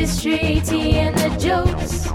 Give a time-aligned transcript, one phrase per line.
[0.00, 2.06] industry, tea and the jokes.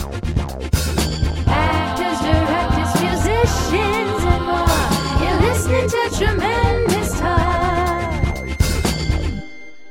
[1.45, 5.21] Actors, directors, musicians, and more.
[5.21, 8.25] You're listening to Tremendous Talk.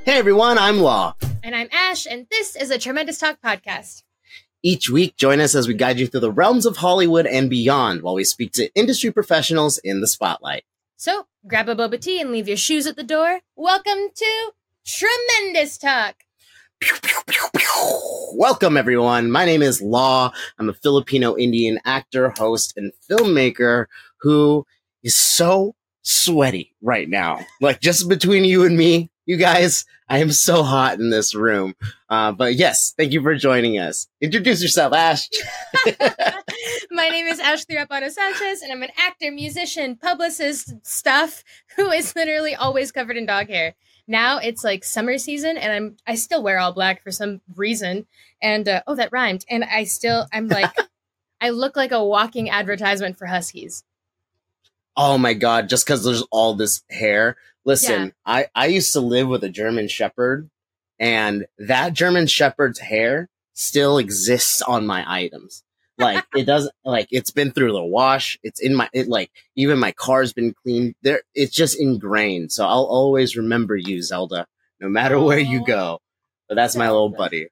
[0.04, 1.14] Hey everyone, I'm Law.
[1.45, 4.02] And I'm Ash, and this is a Tremendous Talk podcast.
[4.61, 8.02] Each week, join us as we guide you through the realms of Hollywood and beyond
[8.02, 10.64] while we speak to industry professionals in the spotlight.
[10.96, 13.42] So grab a boba tea and leave your shoes at the door.
[13.55, 14.52] Welcome to
[14.84, 16.23] Tremendous Talk.
[18.34, 19.30] Welcome everyone.
[19.30, 20.33] My name is Law.
[20.59, 23.87] I'm a Filipino Indian actor, host, and filmmaker
[24.20, 24.66] who
[25.02, 27.45] is so sweaty right now.
[27.61, 31.75] Like just between you and me, you guys, I am so hot in this room.
[32.09, 34.06] Uh, but yes, thank you for joining us.
[34.20, 35.28] Introduce yourself, Ash.
[36.91, 41.42] My name is Ashley Rapuano Sanchez, and I'm an actor, musician, publicist, stuff
[41.77, 43.75] who is literally always covered in dog hair.
[44.06, 48.06] Now it's like summer season, and I'm I still wear all black for some reason.
[48.42, 49.44] And uh, oh, that rhymed.
[49.48, 50.70] And I still I'm like
[51.41, 53.84] I look like a walking advertisement for huskies.
[54.96, 58.11] oh my god just because there's all this hair listen Yeah.
[58.24, 60.48] i i used to live with a german shepherd
[61.00, 65.64] and that german shepherd's hair still exists on my items
[65.98, 69.78] like it doesn't like it's been through the wash it's in my it like even
[69.78, 74.47] my car's been cleaned there it's just ingrained so i'll always remember you zelda
[74.81, 76.01] no matter where you go
[76.48, 77.47] but that's my little buddy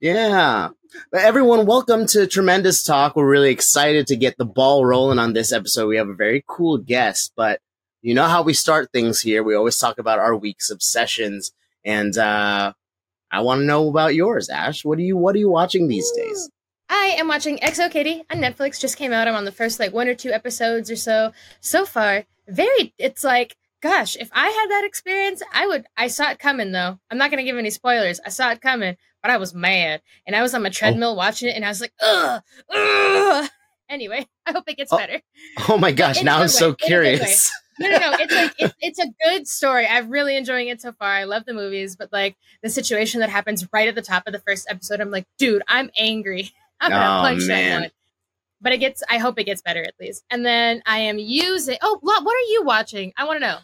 [0.00, 0.70] yeah
[1.10, 3.14] but everyone, welcome to Tremendous Talk.
[3.14, 5.86] We're really excited to get the ball rolling on this episode.
[5.86, 7.60] We have a very cool guest, but
[8.00, 9.42] you know how we start things here.
[9.42, 11.52] We always talk about our week's obsessions,
[11.84, 12.72] and uh,
[13.30, 14.84] I want to know about yours, Ash.
[14.84, 16.50] What are you What are you watching these days?
[16.88, 18.80] I am watching XO, Kitty on Netflix.
[18.80, 19.28] Just came out.
[19.28, 21.32] I'm on the first like one or two episodes or so.
[21.60, 22.94] So far, very.
[22.98, 25.86] It's like, gosh, if I had that experience, I would.
[25.96, 26.98] I saw it coming though.
[27.10, 28.20] I'm not gonna give any spoilers.
[28.24, 30.72] I saw it coming, but I was mad, and I was on my oh.
[30.72, 32.42] treadmill watching it, and I was like, ugh,
[32.74, 33.50] ugh.
[33.90, 35.22] Anyway, I hope it gets Oh, better.
[35.66, 36.22] Oh my gosh!
[36.22, 37.50] Now I'm so way, good curious.
[37.78, 38.12] No, no, no.
[38.18, 39.86] It's like it, it's a good story.
[39.86, 41.08] I'm really enjoying it so far.
[41.08, 44.32] I love the movies, but like the situation that happens right at the top of
[44.32, 46.50] the first episode, I'm like, dude, I'm angry.
[46.80, 47.90] I'm gonna Oh, oh punch man.
[48.60, 49.02] But it gets.
[49.08, 50.24] I hope it gets better at least.
[50.30, 51.76] And then I am using.
[51.80, 53.12] Oh, what, what are you watching?
[53.16, 53.58] I want to know.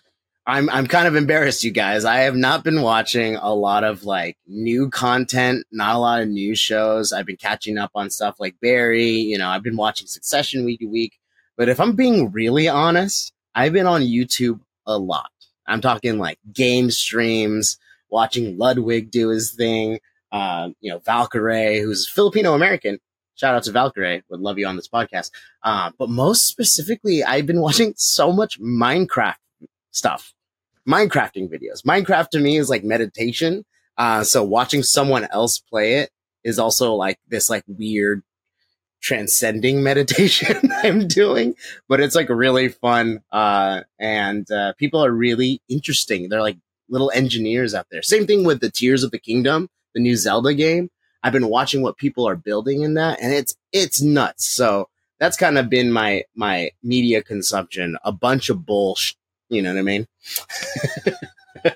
[0.46, 2.04] I'm I'm kind of embarrassed, you guys.
[2.04, 6.28] I have not been watching a lot of like new content, not a lot of
[6.28, 7.12] new shows.
[7.12, 9.10] I've been catching up on stuff like Barry.
[9.10, 11.18] You know, I've been watching Succession week to week.
[11.56, 15.30] But if I'm being really honest, I've been on YouTube a lot.
[15.66, 17.78] I'm talking like game streams,
[18.10, 19.98] watching Ludwig do his thing.
[20.34, 22.98] Um, you know, Valkyrae, who's Filipino American.
[23.36, 24.22] Shout out to Valkyrae.
[24.28, 25.30] Would love you on this podcast.
[25.62, 29.36] Uh, but most specifically, I've been watching so much Minecraft
[29.92, 30.34] stuff.
[30.88, 31.82] Minecrafting videos.
[31.86, 33.64] Minecraft to me is like meditation.
[33.96, 36.10] Uh, so watching someone else play it
[36.42, 38.22] is also like this like weird
[39.00, 41.54] transcending meditation I'm doing,
[41.88, 43.22] but it's like really fun.
[43.30, 46.28] Uh, and, uh, people are really interesting.
[46.28, 46.58] They're like
[46.88, 48.02] little engineers out there.
[48.02, 50.90] Same thing with the Tears of the Kingdom, the new Zelda game.
[51.22, 54.46] I've been watching what people are building in that and it's, it's nuts.
[54.46, 54.88] So
[55.18, 59.16] that's kind of been my, my media consumption, a bunch of bullshit.
[59.48, 60.06] You know what I mean?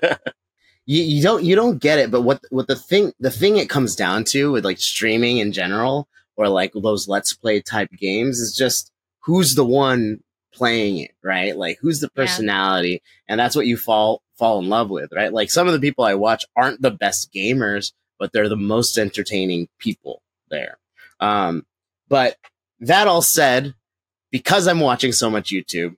[0.85, 3.69] you, you don't you don't get it, but what what the thing the thing it
[3.69, 8.39] comes down to with like streaming in general or like those let's play type games
[8.39, 10.21] is just who's the one
[10.53, 11.55] playing it, right?
[11.55, 12.23] Like who's the Yeah.
[12.23, 15.31] personality, and that's what you fall fall in love with, right?
[15.31, 18.97] Like some of the people I watch aren't the best gamers, but they're the most
[18.97, 20.77] entertaining people there.
[21.19, 21.65] Um,
[22.07, 22.37] but
[22.81, 23.73] that all said,
[24.31, 25.95] because I'm watching so much YouTube,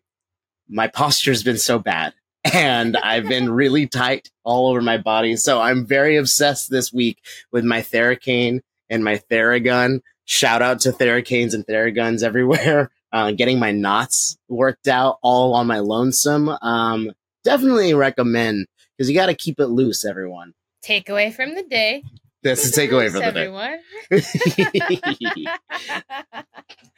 [0.70, 2.14] my posture's been so bad
[2.54, 5.36] and I've been really tight all over my body.
[5.36, 7.20] So I'm very obsessed this week
[7.52, 10.02] with my Theracane and my Theragun.
[10.26, 12.90] Shout out to Theracanes and Theraguns everywhere.
[13.14, 16.48] Uh, getting my knots worked out all on my lonesome.
[16.62, 17.12] Um,
[17.44, 20.54] definitely recommend because you got to keep it loose, everyone.
[20.84, 22.04] Takeaway from the day.
[22.44, 23.80] That's the takeaway for the everyone.
[24.10, 25.46] day.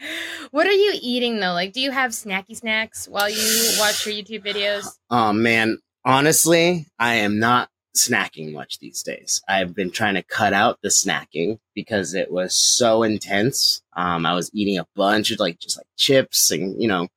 [0.52, 1.52] what are you eating though?
[1.52, 4.88] Like, do you have snacky snacks while you watch your YouTube videos?
[5.10, 9.42] Oh man, honestly, I am not snacking much these days.
[9.48, 13.82] I've been trying to cut out the snacking because it was so intense.
[13.96, 17.10] Um, I was eating a bunch of like just like chips and you know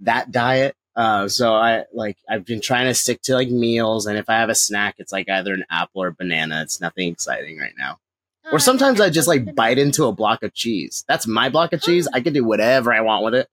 [0.00, 0.74] that diet.
[0.96, 4.34] Uh, so I like I've been trying to stick to like meals, and if I
[4.34, 6.62] have a snack, it's like either an apple or banana.
[6.62, 7.98] It's nothing exciting right now.
[8.46, 9.78] Oh, Or sometimes I just like bite.
[9.78, 11.04] into a block of cheese.
[11.06, 12.08] That's my block of cheese.
[12.12, 13.48] I can do whatever I want with it.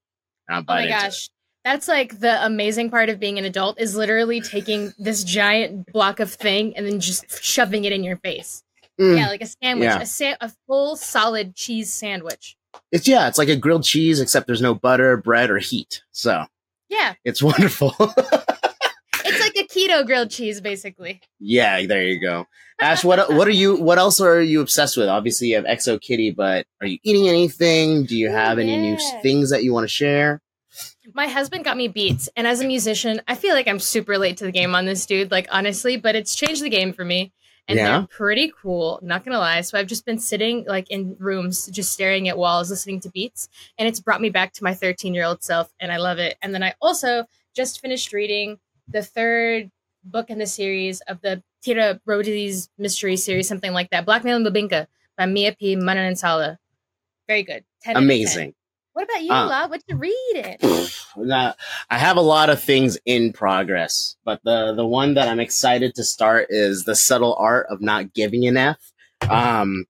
[0.50, 1.30] Oh my gosh.
[1.66, 6.20] That's like the amazing part of being an adult is literally taking this giant block
[6.22, 8.64] of thing and then just shoving it in your face.
[9.00, 10.00] Mm, Yeah, like a sandwich, Yeah.
[10.00, 12.56] a sa- a full solid cheese sandwich.
[12.92, 16.04] it's yeah, it's like a grilled cheese, except there's no butter, bread, or heat.
[16.12, 16.46] So
[16.90, 17.94] Yeah, it's wonderful.
[18.00, 21.22] it's like a keto grilled cheese, basically.
[21.40, 22.46] yeah, there you go.
[22.80, 23.76] Ash, what uh, what are you?
[23.76, 25.08] What else are you obsessed with?
[25.08, 28.06] Obviously, you have XO, Kitty, but are you eating anything?
[28.06, 30.42] Do you have any new things that you want to share?
[31.14, 34.38] My husband got me beats, and as a musician, I feel like I'm super late
[34.38, 35.32] to the game on this dude.
[35.32, 37.34] Like honestly, but it's changed the game for me,
[37.68, 38.00] and Yeah?
[38.00, 39.00] they're pretty cool.
[39.02, 39.62] Not gonna lie.
[39.62, 43.50] So I've just been sitting like in rooms, just staring at walls, listening to beats,
[43.78, 46.38] and it's brought me back to my 13 year old self, and I love it.
[46.42, 47.26] And then I also
[47.56, 49.70] just finished reading the third
[50.04, 54.06] book in the series of the Tita Rosie's mystery series, something like that.
[54.06, 54.88] Blackmail and Bibingka
[55.18, 55.76] by Mia P.
[55.76, 56.58] Manansala.
[57.28, 57.66] Very good.
[57.82, 58.04] 10 out of 10.
[58.04, 58.54] Amazing.
[58.98, 59.68] What about you, Uh, Law?
[59.68, 60.58] What you reading?
[61.18, 61.54] Now,
[61.88, 65.94] I have a lot of things in progress, but the the one that I'm excited
[65.96, 68.78] to start is the subtle art of not giving an F.
[69.30, 69.86] Um,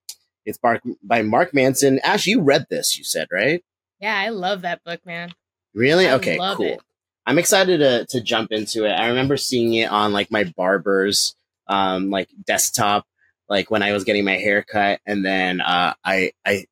[0.45, 1.99] it's Mark, by Mark Manson.
[1.99, 3.63] Ash, you read this, you said, right?
[4.01, 5.33] Yeah, I love that book, man.
[5.73, 6.07] Really?
[6.07, 6.65] I okay, love cool.
[6.65, 6.79] it.
[7.25, 8.91] I'm excited to to jump into it.
[8.91, 11.33] I remember seeing it on like my barber's
[11.67, 13.05] um like desktop,
[13.47, 16.65] like when I was getting my hair cut, and then uh, I I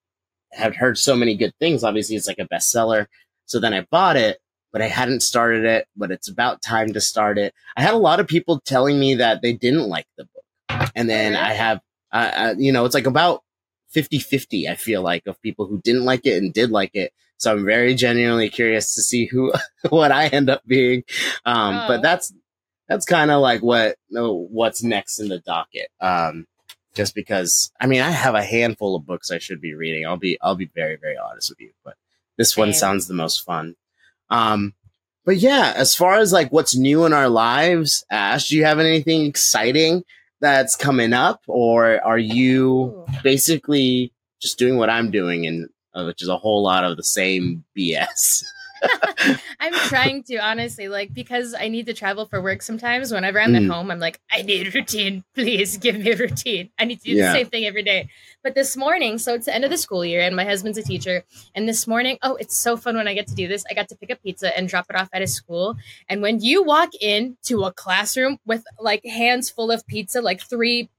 [0.55, 1.83] had heard so many good things.
[1.83, 3.07] Obviously, it's like a bestseller.
[3.45, 4.39] So then I bought it,
[4.71, 5.87] but I hadn't started it.
[5.95, 7.53] But it's about time to start it.
[7.77, 11.09] I had a lot of people telling me that they didn't like the book, and
[11.09, 11.35] then?
[11.35, 11.81] I have,
[12.11, 13.43] uh, uh, you know, it's like about
[13.95, 17.13] 50-50, I feel like, of people who didn't like it and did like it.
[17.37, 19.53] So I'm very genuinely curious to see who
[19.89, 21.03] what I end up being.
[21.45, 21.87] Um, Oh.
[21.87, 22.33] But that's
[22.87, 25.87] that's kind of like what what's next in the docket.
[25.99, 26.45] Um,
[26.95, 30.05] just because I mean I have a handful of books I should be reading.
[30.05, 31.95] I'll be I'll be very very honest with you, but
[32.37, 32.79] this one Same.
[32.79, 33.75] sounds the most fun.
[34.29, 34.73] Um,
[35.25, 38.79] but yeah, as far as like what's new in our lives, Ash, do you have
[38.79, 40.03] anything exciting
[40.39, 46.21] that's coming up, or are you basically just doing what I'm doing, and uh, which
[46.21, 48.43] is a whole lot of the same BS?
[49.59, 53.11] I'm trying to honestly, like, because I need to travel for work sometimes.
[53.11, 53.63] Whenever I'm Mm.
[53.65, 55.23] at home, I'm like, I need routine.
[55.33, 56.69] Please give me a routine.
[56.77, 57.31] I need to do Yeah.
[57.31, 58.09] the same thing every day.
[58.43, 60.83] But this morning, so it's the end of the school year, and my husband's a
[60.83, 61.23] teacher.
[61.55, 63.63] And this morning, oh, it's so fun when I get to do this.
[63.69, 65.75] I got to pick up pizza and drop it off at his school.
[66.09, 70.41] And when you walk in to a classroom with like hands full of pizza, like
[70.41, 70.89] three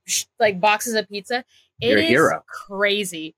[0.40, 1.44] like boxes of pizza,
[1.80, 3.34] it You're is crazy.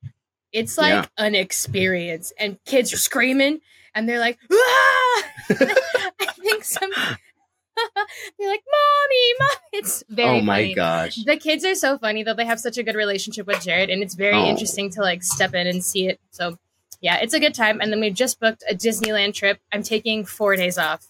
[0.53, 1.07] It's like Yeah.
[1.19, 3.61] an experience, and kids are screaming,
[3.95, 6.91] and they're like, "Ah!" I think some
[8.39, 10.75] they're like, "Mommy, mom!" It's very oh my funny.
[10.75, 11.17] gosh!
[11.25, 12.35] The kids are so funny though.
[12.35, 14.47] They have such a good relationship with Jared, and it's very Oh.
[14.47, 16.19] interesting to like step in and see it.
[16.31, 16.59] So,
[17.01, 17.81] yeah, it's a good time.
[17.81, 19.61] And then we just booked a Disneyland trip.
[19.73, 21.07] I'm taking four days off.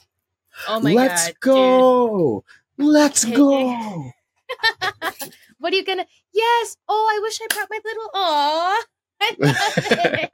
[0.66, 2.44] Oh my Let's god, go!
[2.76, 3.34] Let's Hey.
[3.36, 4.10] go!
[5.60, 6.06] What are you gonna?
[6.32, 6.76] Yes.
[6.88, 8.10] Oh, I wish I brought my little.
[8.14, 8.82] Aw.
[9.20, 10.30] I love it.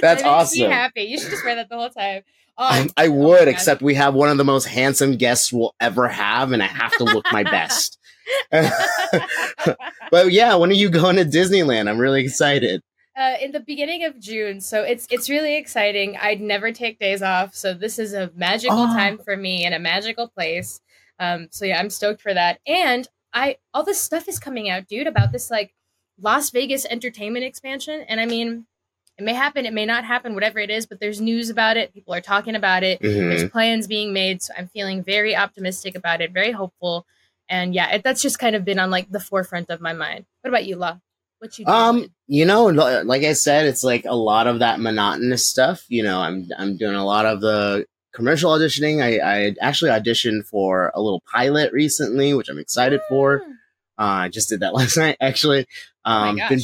[0.00, 0.28] That makes me
[0.64, 0.70] awesome.
[0.70, 1.02] happy.
[1.02, 2.22] You should just wear that the whole time.
[2.56, 3.48] Oh, I, I oh would, God.
[3.48, 6.92] except we have one of the most handsome guests we'll ever have, and I have
[6.96, 7.98] to look my best.
[10.10, 11.88] but yeah, when are you going to Disneyland?
[11.88, 12.82] I'm really excited.
[13.16, 16.16] uh, in the beginning of June, so it's it's really exciting.
[16.20, 18.86] I'd never take days off, so this is a magical Oh.
[18.86, 20.80] time for me and a magical place.
[21.20, 22.60] Um, so yeah, I'm stoked for that.
[22.66, 25.74] And I all this stuff is coming out, dude, about this like
[26.20, 28.04] Las Vegas entertainment expansion.
[28.08, 28.66] And I mean,
[29.18, 30.86] it may happen, it may not happen, whatever it is.
[30.86, 31.92] But there's news about it.
[31.92, 33.00] People are talking about it.
[33.00, 33.30] Mhm.
[33.30, 37.06] There's plans being made, so I'm feeling very optimistic about it, very hopeful.
[37.48, 40.26] And yeah, it, that's just kind of been on like the forefront of my mind.
[40.42, 40.98] What about you, Law?
[41.38, 41.76] What you doing?
[41.76, 45.84] Um, you know, like I said, it's like a lot of that monotonous stuff.
[45.88, 49.02] You know, I'm I'm doing a lot of the commercial auditioning.
[49.02, 53.40] I, I actually auditioned for a little pilot recently, which I'm excited for.
[53.40, 53.52] Mm.
[53.98, 55.66] Uh, I just did that last night, actually.
[56.08, 56.48] Oh Um, gosh.
[56.48, 56.60] been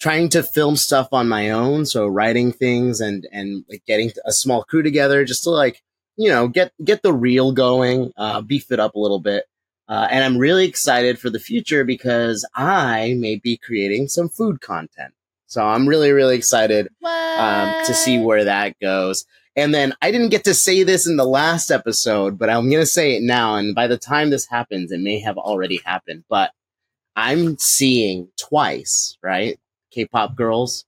[0.00, 4.32] trying to film stuff on my own, so writing things and and like getting a
[4.32, 5.82] small crew together just to like
[6.16, 9.44] you know get get the reel going, uh, beef it up a little bit.
[9.88, 14.60] Uh, and I'm really excited for the future because I may be creating some food
[14.60, 15.14] content.
[15.46, 19.24] So I'm really really excited um, to see where that goes.
[19.56, 22.82] And then I didn't get to say this in the last episode, but I'm going
[22.82, 23.56] to say it now.
[23.56, 26.22] And by the time this happens, it may have already happened.
[26.28, 26.52] But
[27.18, 29.58] I'm seeing twice, right?
[29.90, 30.84] K pop girls.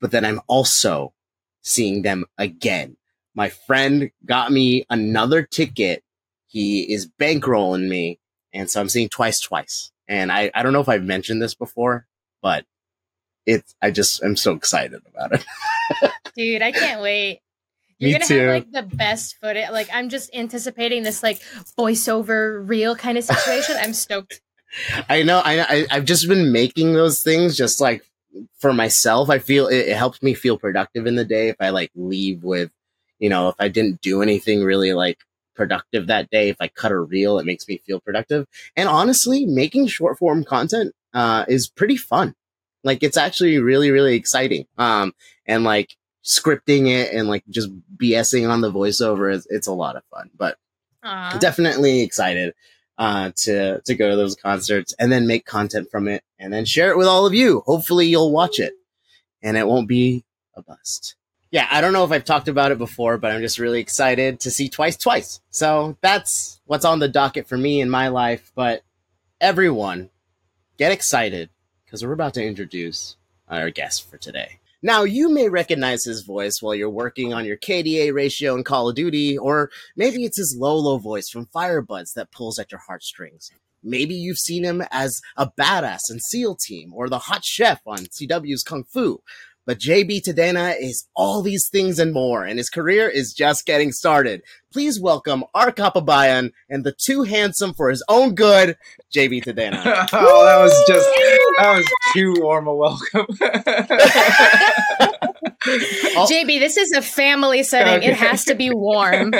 [0.00, 1.12] But then I'm also
[1.60, 2.96] seeing them again.
[3.34, 6.02] My friend got me another ticket.
[6.46, 8.18] He is bankrolling me.
[8.54, 9.92] And so I'm seeing twice, twice.
[10.08, 12.06] And I, I don't know if I've mentioned this before,
[12.40, 12.64] but
[13.44, 16.10] it's, I just, I'm so excited about it.
[16.34, 17.40] Dude, I can't wait.
[17.98, 18.38] You're Me gonna too.
[18.38, 19.70] have like the best footage.
[19.70, 21.40] Like I'm just anticipating this like
[21.78, 23.76] voiceover reel kind of situation.
[23.78, 24.40] I'm stoked.
[25.08, 25.40] I know.
[25.44, 28.04] I, I I've just been making those things just like
[28.58, 29.30] for myself.
[29.30, 32.44] I feel it, it helps me feel productive in the day if I like leave
[32.44, 32.70] with,
[33.18, 35.18] you know, if I didn't do anything really like
[35.54, 36.48] productive that day.
[36.48, 38.46] If I cut a reel, it makes me feel productive.
[38.76, 42.34] And honestly, making short form content uh, is pretty fun.
[42.84, 44.66] Like it's actually really really exciting.
[44.78, 45.14] Um,
[45.46, 49.96] and like scripting it and like just BSing on the voiceover is it's a lot
[49.96, 50.30] of fun.
[50.36, 50.58] But
[51.02, 51.38] Aw.
[51.38, 52.52] definitely excited
[52.98, 56.64] uh, to to go to those concerts and then make content from it and then
[56.64, 57.62] share it with all of you.
[57.66, 58.74] Hopefully, you'll watch it
[59.42, 60.24] and it won't be
[60.54, 61.16] a bust.
[61.50, 64.40] Yeah, I don't know if I've talked about it before, but I'm just really excited
[64.40, 65.40] to see Twice Twice.
[65.50, 68.50] So that's what's on the docket for me in my life.
[68.54, 68.82] But
[69.40, 70.10] everyone,
[70.76, 71.50] get excited
[71.84, 73.16] because we're about to introduce
[73.48, 74.58] our guest for today.
[74.82, 78.88] Now, you may recognize his voice while you're working on your KDA ratio in Call
[78.88, 83.50] of Duty, or maybe it's his Lolo voice from Firebuds that pulls at your heartstrings.
[83.82, 88.06] Maybe you've seen him as a badass in SEAL Team or the hot chef on
[88.06, 89.22] CW's Kung Fu.
[89.66, 93.90] But JB Tadena is all these things and more, and his career is just getting
[93.90, 94.42] started.
[94.72, 98.76] Please welcome our Kababayan and the too handsome for his own good,
[99.12, 99.82] JB Tadena.
[100.12, 101.08] oh, that was just
[101.58, 103.26] that was too warm a welcome.
[106.16, 108.08] Al- JB, this is a family setting.
[108.08, 109.34] It has to be warm.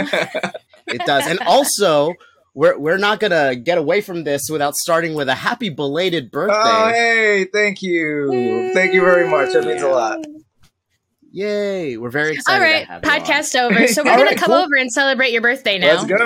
[0.88, 1.26] It does.
[1.26, 2.14] And also,
[2.56, 6.56] we're we're not gonna get away from this without starting with a happy belated birthday.
[6.56, 9.52] oh, hey, thank you, thank you very much.
[9.52, 10.24] That means a lot.
[11.30, 11.98] Yay!
[11.98, 12.56] We're very excited.
[12.56, 13.20] All right, to have you on.
[13.20, 13.86] podcast over.
[13.88, 14.56] So we're gonna right, come cool.
[14.56, 16.02] over and celebrate your birthday now.
[16.02, 16.16] Let's go.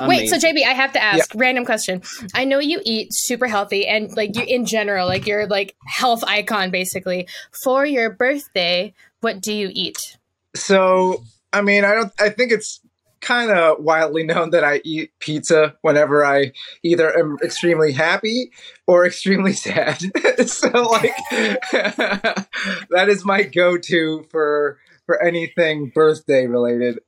[0.06, 2.02] Wait, so JB, I have to ask, random question.
[2.34, 6.22] I know you eat super healthy and like you in general, like you're like health
[6.24, 7.28] icon basically.
[7.50, 8.92] For your birthday,
[9.22, 10.18] what do you eat?
[10.54, 12.12] So, I mean, I don't.
[12.20, 12.80] I think it's
[13.20, 18.52] kind of widely known that I eat pizza whenever I either am extremely happy
[18.86, 19.98] or extremely sad.
[20.46, 26.98] so, like, that is my go-to for for anything birthday related.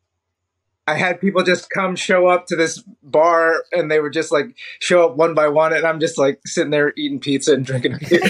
[0.86, 4.56] I had people just come show up to this bar and they would just like
[4.78, 7.98] show up one by one and I'm just like sitting there eating pizza and drinking
[8.08, 8.20] beer.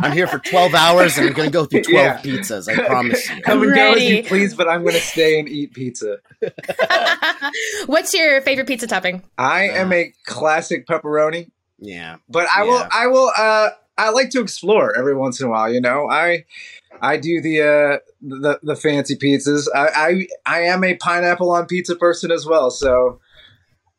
[0.00, 2.20] I'm here for 12 hours and I'm gonna go through 12 Yeah.
[2.22, 2.68] pizzas.
[2.68, 3.42] I promise you.
[3.42, 6.18] Come and go as you please, but I'm going to stay and eat pizza.
[7.86, 9.22] What's your favorite pizza topping?
[9.36, 12.16] I am a classic pepperoni, Yeah.
[12.28, 15.72] but I will I will uh I like to explore every once in a while,
[15.72, 16.08] you know.
[16.08, 16.44] I
[17.00, 19.66] I do the uh the the fancy pizzas.
[19.74, 23.20] I I, I am a pineapple on pizza person as well, so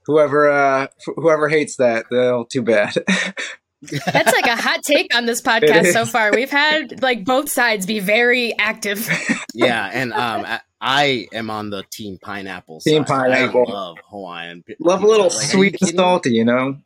[0.06, 2.94] whoever uh f- whoever hates that, well, too bad.
[3.82, 6.32] That's like a hot take on this podcast so far.
[6.34, 9.08] We've had like both sides be very active.
[9.56, 9.90] Yeah.
[9.92, 12.80] And um I, I am on the team pineapple.
[12.82, 13.32] Team side.
[13.32, 13.66] pineapple.
[13.68, 14.64] I love Hawaiian.
[14.80, 16.78] Love a little Like, sweet and salty, you know.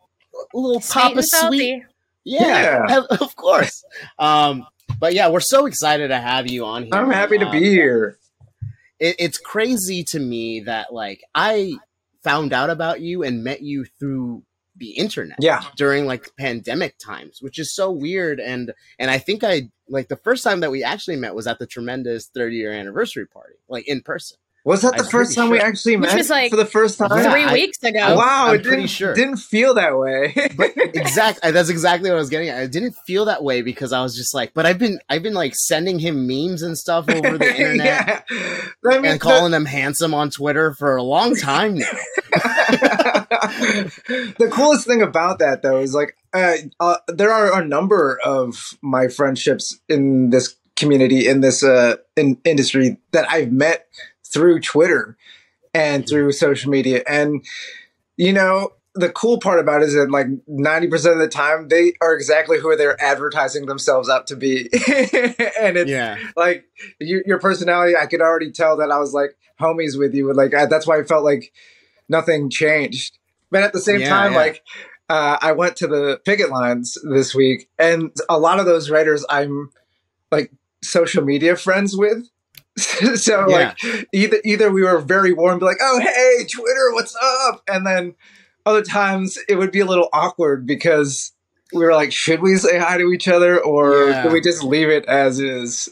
[0.53, 1.29] A little Sweet pop of sweet.
[1.29, 1.85] salty.
[2.23, 3.83] Yeah, of course.
[4.17, 4.65] Um,
[4.99, 6.93] but yeah, we're so excited to have you on here.
[6.95, 8.17] I'm happy to Um, be here.
[8.99, 11.73] It, it's crazy to me that like I
[12.23, 14.43] found out about you and met you through
[14.75, 15.63] the internet Yeah.
[15.75, 18.39] during like pandemic times, which is so weird.
[18.39, 21.59] And and I think I like the first time that we actually met was at
[21.59, 24.37] the tremendous 30 year anniversary party, like in person.
[24.65, 25.67] Was that the I'm first pretty time we sure.
[25.67, 27.09] actually Which met was, like, for the first time?
[27.11, 28.15] Yeah, Three I- weeks ago.
[28.15, 29.13] Wow, I'm it pretty didn't, sure.
[29.13, 30.33] didn't feel that way.
[30.95, 31.51] Exactly.
[31.51, 32.59] That's exactly what I was getting at.
[32.59, 35.33] I didn't feel that way because I was just like, but I've been I've been
[35.33, 38.25] like sending him memes and stuff over the internet.
[38.31, 38.61] yeah.
[38.89, 41.87] I mean, and calling him handsome on Twitter for a long time now.
[42.31, 48.19] the, the coolest thing about that, though, is like uh, uh, there are a number
[48.23, 53.87] of my friendships in this community, in this uh, in industry that I've met
[54.33, 55.17] through Twitter
[55.73, 57.43] and through social media, and
[58.17, 58.73] you know.
[58.95, 62.59] The cool part about it is that like 90% of the time they are exactly
[62.59, 64.69] who they're advertising themselves out to be.
[65.59, 66.19] and it's Yeah.
[66.35, 66.65] like
[66.99, 70.53] your, your personality i could already tell that i was like homies with you like
[70.53, 71.51] I, that's why i felt like
[72.07, 73.17] nothing changed
[73.49, 74.37] but at the same Yeah, time yeah.
[74.37, 74.61] like
[75.09, 79.25] uh, i went to the picket lines this week and a lot of those writers
[79.27, 79.71] i'm
[80.31, 80.51] like
[80.83, 82.27] social media friends with
[83.15, 83.73] so Yeah.
[83.83, 87.15] like either either we were very warm be like oh hey twitter what's
[87.45, 88.15] up and then
[88.65, 91.31] other times it would be a little awkward because
[91.73, 94.23] we were like should we say hi to each other or Yeah.
[94.23, 95.89] do we just leave it as is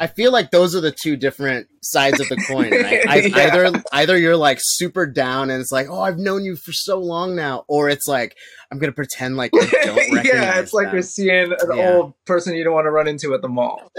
[0.00, 3.06] I feel like those are the two different sides of the coin, right?
[3.08, 3.36] I, Yeah.
[3.46, 6.98] Either either you're like super down and it's like, oh, I've known you for so
[6.98, 8.36] long now, or it's like
[8.72, 10.94] I'm gonna pretend like I don't yeah, it's like them.
[10.96, 11.92] you're seeing an Yeah.
[11.92, 13.92] old person you don't want to run into at the mall.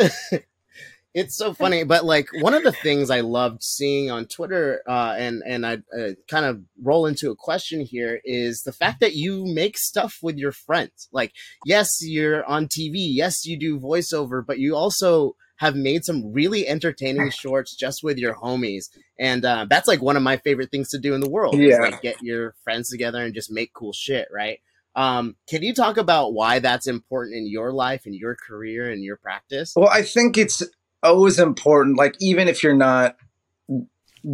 [1.15, 5.15] It's so funny but like one of the things i loved seeing on twitter uh,
[5.17, 9.15] and and i uh, kind of roll into a question here is the fact that
[9.15, 11.07] you make stuff with your friends.
[11.12, 11.31] Like
[11.65, 16.67] yes you're on tv yes you do voiceover but you also have made some really
[16.67, 18.89] entertaining shorts just with your homies.
[19.17, 21.69] And uh, that's like one of my favorite things to do in the world is,
[21.69, 21.79] Yeah.
[21.81, 24.60] like get your friends together and just make cool shit right?
[24.98, 29.01] Um, can you talk about why that's important in your life and your career and
[29.03, 29.74] your practice?
[29.75, 30.62] Well, I think it's
[31.05, 33.15] always important, like even if you're not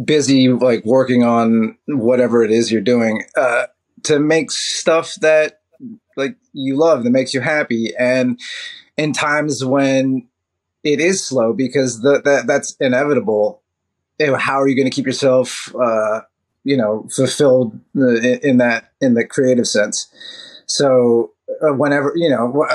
[0.04, 3.66] busy like working on whatever it is you're doing, uh,
[4.04, 5.60] to make stuff that
[6.16, 7.92] like you love that makes you happy.
[7.98, 8.40] And
[8.96, 10.28] in times when
[10.84, 13.60] it is slow, because the, that that's inevitable.
[14.20, 16.20] How are you going to keep yourself, uh,
[16.62, 20.06] you know, fulfilled uh, in, in that in the creative sense?
[20.66, 22.68] So uh, whenever you know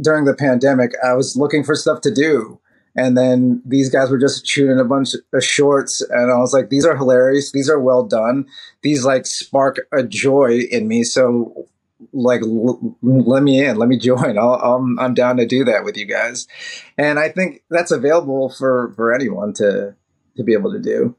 [0.00, 2.60] during the pandemic, I was looking for stuff to do.
[2.94, 6.68] And then these guys were just shooting a bunch of shorts, and I was like,
[6.68, 7.50] "These are hilarious.
[7.52, 8.46] These are well done.
[8.82, 11.02] These like spark a joy in me.
[11.02, 11.68] So,
[12.12, 13.76] like, l- let me in.
[13.78, 14.36] Let me join.
[14.36, 16.46] I'll, I'm I'm down to do that with you guys."
[16.98, 19.94] And I think that's available for for anyone to
[20.36, 21.16] to be able to do.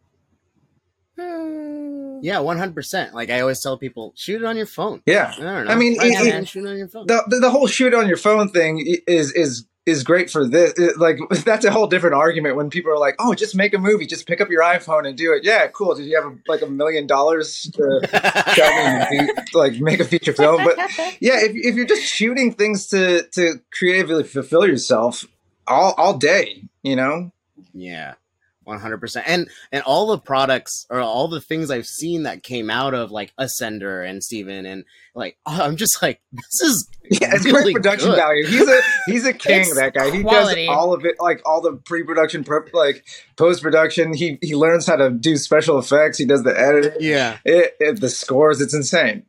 [1.19, 2.19] Hmm.
[2.21, 3.13] Yeah, one hundred percent.
[3.13, 5.01] Like I always tell people, shoot it on your phone.
[5.05, 5.71] Yeah, I don't know.
[5.71, 7.07] I mean, Right, it- man, it- shoot it on your phone.
[7.07, 10.73] the, the the whole shoot on your phone thing is is is great for this.
[10.77, 13.77] It- like that's a whole different argument when people are like, "Oh, just make a
[13.77, 14.05] movie.
[14.05, 15.95] Just pick up your iPhone and do it." Yeah, cool.
[15.95, 20.05] Did you have like a million dollars to tell me to do, like make a
[20.05, 20.63] feature film?
[20.63, 20.77] But
[21.19, 25.25] yeah, if if you're just shooting things to to creatively fulfill yourself
[25.67, 27.31] all all day, you know.
[27.73, 28.13] yeah,
[28.63, 29.27] one hundred percent.
[29.27, 33.11] And and all the products or all the things I've seen that came out of
[33.11, 37.75] like Ascender and Steven and like I'm just like this is Yeah, it's really great
[37.75, 38.15] production good.
[38.17, 38.45] value.
[38.45, 39.61] He's a he's a king.
[39.61, 40.09] It's that guy.
[40.11, 40.67] He quality.
[40.67, 43.03] does all of it, like all the pre-production, pro- like
[43.35, 44.13] post-production.
[44.13, 46.17] He he learns how to do special effects.
[46.17, 46.93] He does the editing.
[47.01, 48.61] Yeah, It, it, the scores.
[48.61, 49.25] It's insane.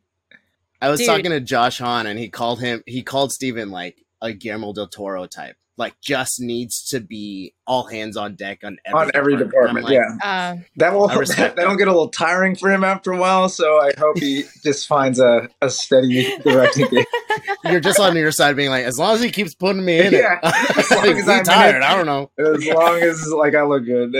[0.81, 1.07] I was Dude.
[1.07, 2.83] talking to Josh Hahn and he called him.
[2.85, 5.55] He called Steven like a Guillermo del Toro type.
[5.77, 9.49] Like just needs to be all hands on deck on every on every And I'm
[9.49, 9.85] department.
[9.85, 13.11] like, yeah, Uh, that will I respect that'll get a little tiring for him after
[13.11, 13.49] a while.
[13.49, 16.87] So I hope he just finds a, a steady directing.
[17.65, 20.13] You're just on your side, being like, as long as he keeps putting me in
[20.13, 21.75] Yeah, it, as long like, as I'm in tired.
[21.77, 21.81] it.
[21.83, 22.29] I don't know.
[22.37, 24.13] As long as like I look good.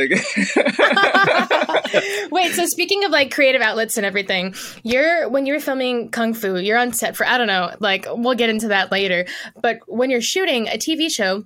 [2.31, 6.58] Wait, so speaking of like creative outlets and everything, you're when you're filming Kung Fu,
[6.58, 9.25] you're on set for I don't know, like we'll get into that later.
[9.62, 11.45] But when you're shooting a TV show,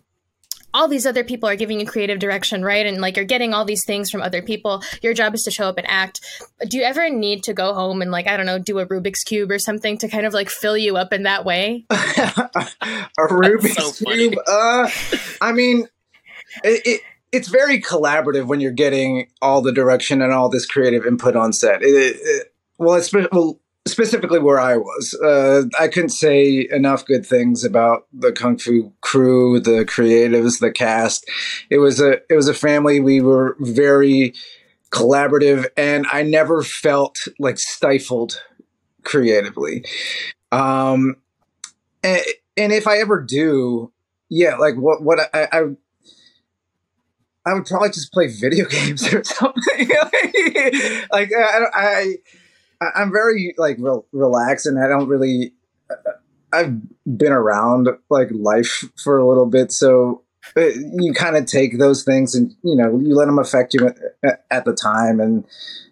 [0.74, 2.86] all these other people are giving you creative direction, right?
[2.86, 4.84] And like you're getting all these things from other people.
[5.02, 6.20] Your job is to show up and act.
[6.68, 9.24] Do you ever need to go home and like I don't know, do a Rubik's
[9.24, 11.86] cube or something to kind of like fill you up in that way?
[11.90, 11.96] a
[13.20, 14.36] Rubik's so cube.
[14.48, 14.90] Uh,
[15.42, 15.88] I mean,
[16.64, 17.02] it, it
[17.32, 21.54] it's very collaborative when you're getting all the direction and all this creative input on
[21.54, 21.82] set.
[21.82, 25.14] It, it, well, it's well, specifically where I was.
[25.24, 30.72] Uh, I couldn't say enough good things about the kung fu crew, the creatives, the
[30.72, 31.30] cast.
[31.70, 33.00] It was a it was a family.
[33.00, 34.34] We were very
[34.92, 38.42] collaborative, and I never felt like stifled
[39.04, 39.86] creatively.
[40.52, 41.18] Um,
[42.04, 42.22] and,
[42.58, 43.92] and if I ever do,
[44.30, 45.62] yeah, like what what I, I
[47.46, 49.90] I would probably just play video games or something.
[51.12, 52.16] like I, I,
[52.82, 55.54] I I'm very like re- relaxed, and I don't really.
[56.52, 60.24] I've been around like life for a little bit, so
[60.58, 60.62] uh,
[61.00, 63.88] you kind of take those things and you know you let them affect you
[64.24, 65.46] at, at the time, and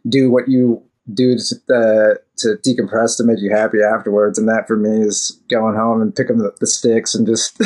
[0.07, 4.37] do what you do to, uh, to decompress to make you happy afterwards.
[4.37, 7.59] And that for me is going home and picking the, the sticks and just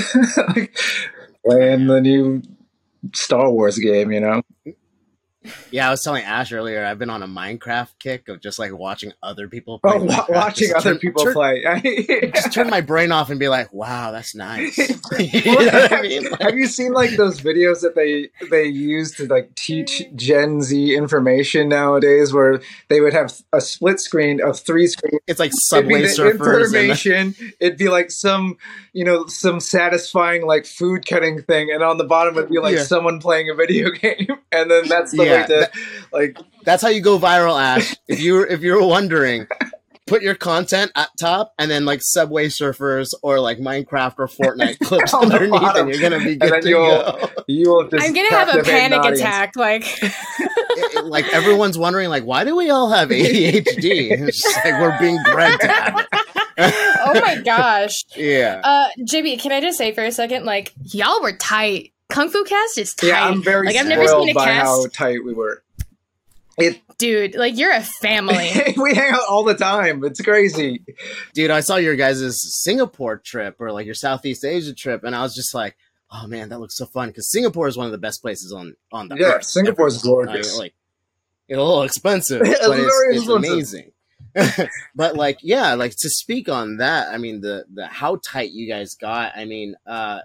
[0.55, 0.77] like
[1.45, 2.41] playing the new
[3.13, 4.41] Star Wars game, you know?
[5.71, 6.85] Yeah, I was telling Ash earlier.
[6.85, 9.79] I've been on a Minecraft kick of just like watching other people.
[9.83, 10.29] Oh, Play Minecraft.
[10.29, 12.31] watching Just other turn- people turn- play.
[12.35, 14.77] Just turn my brain off and be like, "Wow, that's nice."
[15.19, 16.29] you know what I mean?
[16.29, 20.61] Like, Have you seen like those videos that they they use to like teach Gen
[20.61, 25.49] Z information nowadays, where they would have a split screen of three screens it's like
[25.49, 26.31] It'd Subway the Surfers.
[26.31, 27.35] And uh, information.
[27.59, 28.57] It'd be like some,
[28.93, 32.75] you know, some satisfying like food cutting thing, and on the bottom would be like
[32.75, 32.83] Yeah.
[32.83, 35.71] someone playing a video game, and then that's the Yeah, way to
[36.11, 36.37] like.
[36.63, 37.95] that's how you go viral, Ash.
[38.07, 39.47] If you if you're wondering,
[40.07, 44.79] put your content at top, and then like Subway Surfers or like Minecraft or Fortnite
[44.83, 45.87] clips underneath, bottom.
[45.87, 47.29] and you're gonna be And good to go.
[47.47, 49.19] You will I'm gonna have a panic audience.
[49.19, 49.55] attack.
[49.55, 54.11] Like, It- it- like everyone's wondering, like, why do we all have ADHD?
[54.27, 56.07] It's just like we're being bred to have it.
[56.57, 58.05] oh my gosh.
[58.15, 58.61] Yeah.
[58.63, 62.43] Uh, JB, can I just say for a second, like y'all were tight Kung Fu
[62.43, 63.07] Cast is tight.
[63.07, 65.63] Yeah, I'm very like I've never seen a by cast, how tight we were.
[66.57, 67.35] It dude.
[67.35, 68.51] Like you're a family.
[68.77, 70.03] we hang out all the time.
[70.03, 70.83] It's crazy.
[71.33, 75.21] Dude, I saw your guys' Singapore trip or like your Southeast Asia trip, and I
[75.23, 75.75] was just like,
[76.11, 78.75] oh man, that looks so fun because Singapore is one of the best places on
[78.91, 79.45] on the Yeah, earth.
[79.45, 80.07] Singapore's ever.
[80.25, 80.55] gorgeous.
[80.55, 80.73] I- like
[81.47, 83.35] it's a little expensive, It's but it's, it's expensive.
[83.51, 83.91] amazing.
[84.95, 88.67] but like, yeah, like to speak on that, I mean the the how tight you
[88.69, 89.33] guys got.
[89.35, 90.19] I mean, uh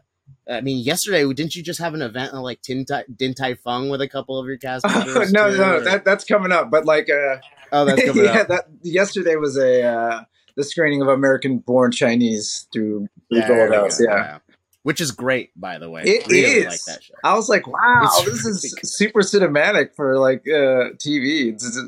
[0.50, 3.88] I mean, yesterday didn't you just have an event like Tin Tai, Din Tai Fung
[3.88, 5.32] with a couple of your cast members?
[5.32, 6.70] no, too, no, or- that that's coming up.
[6.70, 7.38] But like, uh,
[7.72, 8.48] oh, that's coming yeah, up.
[8.48, 10.24] that yesterday was a uh,
[10.56, 13.98] the screening of American Born Chinese through through There we Gold House.
[13.98, 14.38] go, Yeah.
[14.84, 16.02] which is great, by the way.
[16.04, 16.66] It really is.
[16.66, 17.14] like that show.
[17.24, 18.86] I was like, wow, It's this really is good.
[18.88, 21.52] super cinematic for like uh, TV.
[21.54, 21.78] It's, it's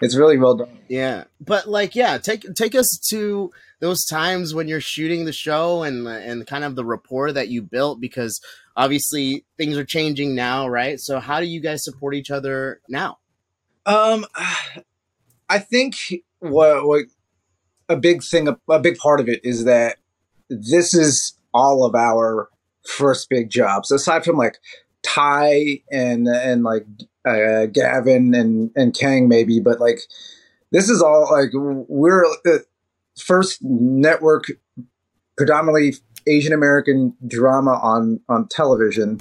[0.00, 0.78] it's really well done.
[0.88, 5.82] Yeah, but like, yeah, take take us to those times when you're shooting the show
[5.82, 8.40] and and kind of the rapport that you built because
[8.76, 11.00] obviously things are changing now, right?
[11.00, 13.18] So how do you guys support each other now?
[13.84, 14.26] Um,
[15.48, 15.96] I think
[16.38, 17.04] what what
[17.88, 19.98] a big thing, a big part of it is that
[20.48, 22.48] this is all of our
[22.86, 24.58] first big jobs, aside from like
[25.02, 26.86] Ty and and like
[27.26, 30.00] uh, Gavin and and Kang maybe, but like
[30.70, 32.64] this is all like we're the
[33.18, 34.44] first network
[35.36, 35.94] predominantly
[36.26, 39.20] Asian American drama on on television,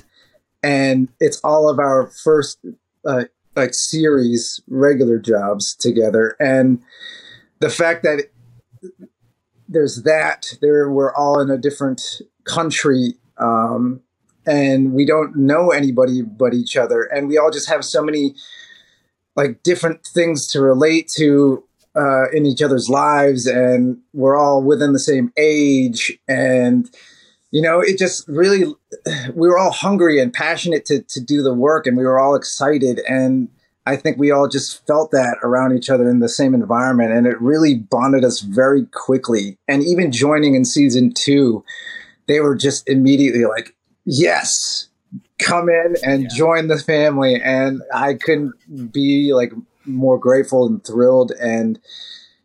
[0.63, 2.59] and it's all of our first
[3.05, 6.81] uh, like series regular jobs together, and
[7.59, 8.29] the fact that
[9.67, 14.01] there's that there we're all in a different country um,
[14.45, 18.35] and we don't know anybody but each other and we all just have so many
[19.35, 21.63] like different things to relate to
[21.95, 26.89] uh, in each other's lives and we're all within the same age and
[27.51, 28.65] you know it just really
[29.33, 32.35] we were all hungry and passionate to, to do the work and we were all
[32.35, 33.47] excited and
[33.85, 37.25] i think we all just felt that around each other in the same environment and
[37.25, 41.63] it really bonded us very quickly and even joining in season two
[42.27, 43.74] they were just immediately like
[44.05, 44.87] yes
[45.39, 46.29] come in and Yeah.
[46.35, 48.53] join the family and i couldn't
[48.91, 49.51] be like
[49.85, 51.79] more grateful and thrilled and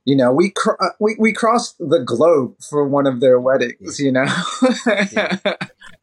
[0.04, 4.00] you know we cr- uh, we we crossed the globe for one of their weddings
[4.00, 4.24] you know
[5.12, 5.36] Yeah,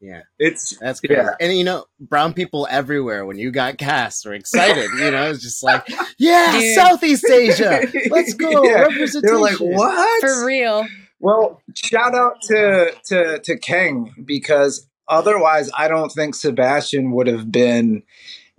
[0.00, 0.22] yeah.
[0.38, 1.16] it's that's great.
[1.18, 1.30] Yeah.
[1.40, 4.88] And you know, brown people everywhere when you got cast were excited.
[4.98, 5.84] you know, it's just like,
[6.18, 6.74] yeah, Dude.
[6.76, 8.82] Southeast Asia, let's go Yeah.
[8.82, 9.20] representation.
[9.22, 10.86] they're like what For real.
[11.20, 17.50] Well, shout out to to to Kang because otherwise, I don't think Sebastian would have
[17.50, 18.02] been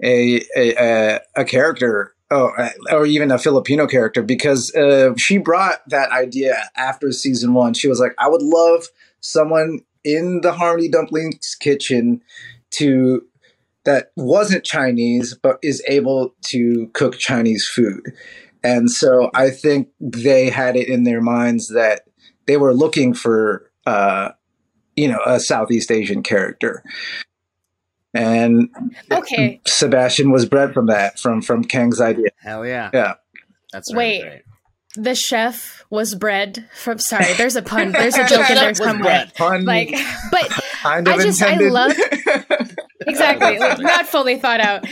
[0.04, 2.14] a a, a, a character.
[2.32, 2.52] Oh,
[2.92, 7.74] or even a Filipino character because uh, she brought that idea after season one.
[7.74, 8.86] She was like, "I would love
[9.20, 12.22] someone in the Harmony Dumplings kitchen
[12.72, 13.24] to
[13.84, 18.14] that wasn't Chinese but is able to cook Chinese food."
[18.64, 22.02] And so I think they had it in their minds that
[22.46, 24.30] they were looking for uh
[25.00, 26.84] you know a southeast asian character
[28.14, 28.70] and
[29.12, 29.62] Okay.
[29.68, 33.14] sebastian was bred from that from from kang's idea Hell yeah, yeah
[33.72, 34.24] that's Wait.
[34.24, 34.42] Right,
[34.96, 36.98] The chef was bred from.
[36.98, 37.92] Sorry, there's a pun.
[37.92, 39.32] There's a joke in there somewhere.
[39.36, 39.92] Pun Like,
[40.32, 40.50] but
[40.82, 41.72] kind of I just- I intended.
[41.72, 41.94] love-
[43.08, 43.60] exactly.
[43.70, 44.86] Like, not fully thought out.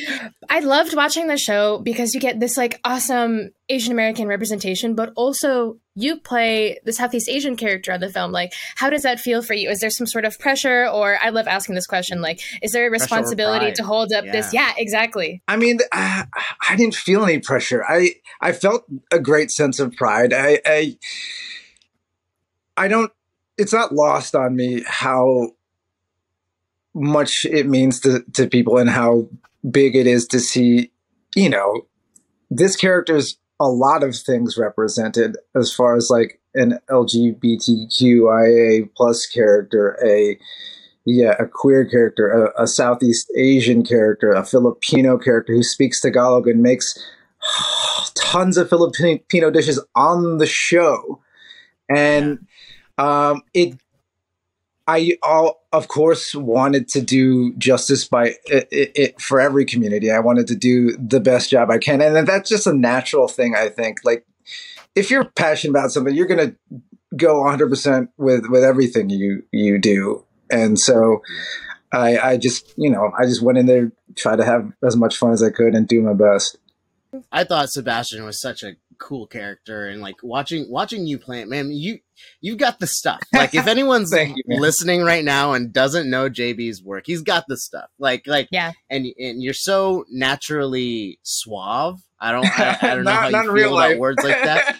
[0.49, 5.11] I loved watching the show because you get this like awesome asian american representation but
[5.17, 8.31] also you play the southeast asian character of the film.
[8.31, 9.69] Like how does that feel for you?
[9.69, 10.87] Is there some sort of pressure?
[10.87, 14.53] Or i love asking this question like is there a responsibility to hold up this?
[14.53, 14.73] Yeah.
[14.77, 15.41] Exactly.
[15.47, 17.83] I mean, I, uh, I didn't feel any pressure.
[17.87, 20.33] I I felt a great sense of pride.
[20.33, 20.97] I I,
[22.75, 23.11] I don't.
[23.57, 25.51] It's not lost on me how
[26.97, 29.27] much it means to to people and how
[29.69, 30.91] big it is to see.
[31.35, 31.85] You know,
[32.49, 39.97] this character's a lot of things represented as far as like an LGBTQIA plus character,
[40.03, 40.37] a
[41.05, 46.47] yeah, a queer character, a, a Southeast Asian character, a Filipino character who speaks Tagalog
[46.47, 46.97] and makes
[48.15, 51.21] tons of Filipino dishes on the show,
[51.89, 52.45] and
[52.97, 53.77] um, it.
[54.87, 60.11] I all of course wanted to do justice by it, it, for every community.
[60.11, 63.55] I wanted to do the best job I can, and that's just a natural thing.
[63.55, 64.25] I think, like
[64.95, 66.55] if you're passionate about something, you're gonna
[67.15, 71.21] go 100 percent with with everything you you do and so
[71.91, 75.17] I, I just you know I just went in there try to have as much
[75.17, 76.57] fun as I could and do my best.
[77.31, 81.47] I thought Sebastian was such a cool character, and like watching watching you play it,
[81.47, 81.71] man.
[81.71, 81.99] You
[82.41, 83.21] you got the stuff.
[83.33, 87.57] Like if anyone's you, listening right now and doesn't know JB's work, he's got the
[87.57, 87.89] stuff.
[87.99, 88.71] Like like Yeah.
[88.89, 92.01] and and you're so naturally suave.
[92.19, 94.77] I don't I, I don't know how you feel about words like that.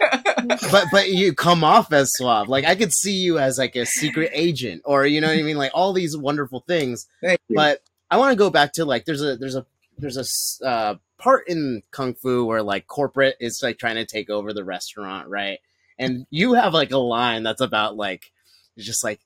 [0.72, 2.48] but but you come off as suave.
[2.48, 5.44] Like I could see you as like a secret agent, or you know what I
[5.44, 7.06] mean, like all these wonderful things.
[7.50, 9.66] But I want to go back to like there's a there's a
[10.00, 14.30] there's a uh, part in kung fu where like corporate is like trying to take
[14.30, 15.60] over the restaurant, right?
[16.00, 18.32] And you have like a line that's about like
[18.78, 19.20] just like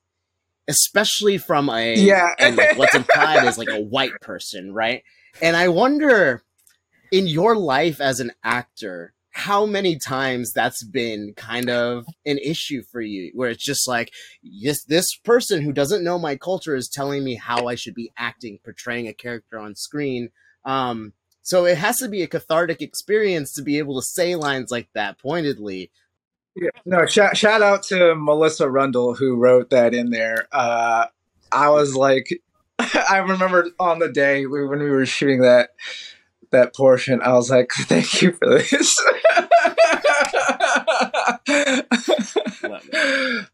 [0.68, 2.34] especially from a Yeah.
[2.40, 5.04] and like what's implied is like a white person, right?
[5.42, 6.44] And I wonder
[7.12, 12.82] in your life as an actor how many times that's been kind of an issue
[12.92, 14.12] for you where it's just like
[14.62, 18.12] this this person who doesn't know my culture is telling me how I should be
[18.18, 20.32] acting portraying a character on screen
[20.66, 24.70] um so it has to be a cathartic experience to be able to say lines
[24.70, 25.92] like that pointedly
[26.56, 26.70] Yeah.
[26.86, 30.48] No, shout, shout out to Melissa Rundle who wrote that in there.
[30.52, 31.06] Uh,
[31.52, 32.42] I was like,
[32.80, 35.72] I remember on the day we, when we were shooting that
[36.52, 38.96] that portion, I was like, thank you for this.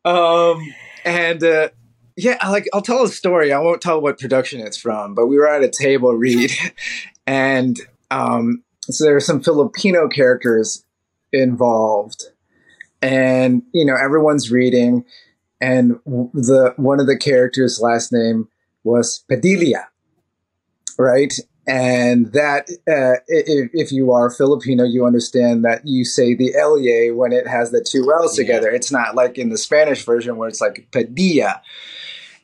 [0.03, 0.61] Um,
[1.05, 1.69] and uh,
[2.15, 3.51] yeah, like I'll tell a story.
[3.51, 6.51] I won't tell what production it's from, but we were at a table read,
[7.25, 7.79] and
[8.09, 10.85] um, so there are some Filipino characters
[11.31, 12.25] involved
[13.07, 15.03] and you know everyone's reading
[15.61, 18.47] and the one of the characters last name
[18.83, 19.87] was Padilla
[20.97, 21.33] right?
[21.67, 27.11] And that uh, if, if you are Filipino you understand that you say the LEA
[27.11, 28.43] when it has the two L's Yeah.
[28.45, 28.69] together.
[28.69, 31.61] It's not like in the Spanish version where it's like Padilla.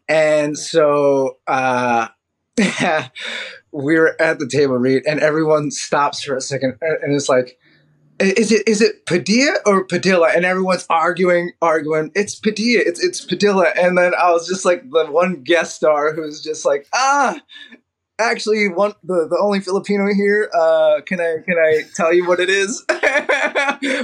[0.09, 2.07] And so uh
[3.71, 7.57] we were at the table read and everyone stops for a second and it's like
[8.19, 10.29] is it is it Padilla or Padilla?
[10.35, 12.11] And everyone's arguing, arguing.
[12.15, 12.83] It's Padilla.
[12.85, 13.71] It's it's Padilla.
[13.79, 17.39] And then I was just like the one guest star who's just like, ah,
[18.19, 20.49] actually, one the, the only Filipino here.
[20.53, 22.83] Uh, can I can I tell you what it is?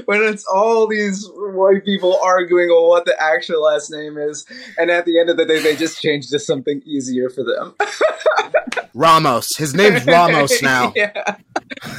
[0.06, 4.45] when it's all these white people arguing on what the actual last name is,
[4.78, 7.76] and at the end of the day, they just changed to something easier for them.
[8.93, 11.36] Ramos his name's Ramos now yeah.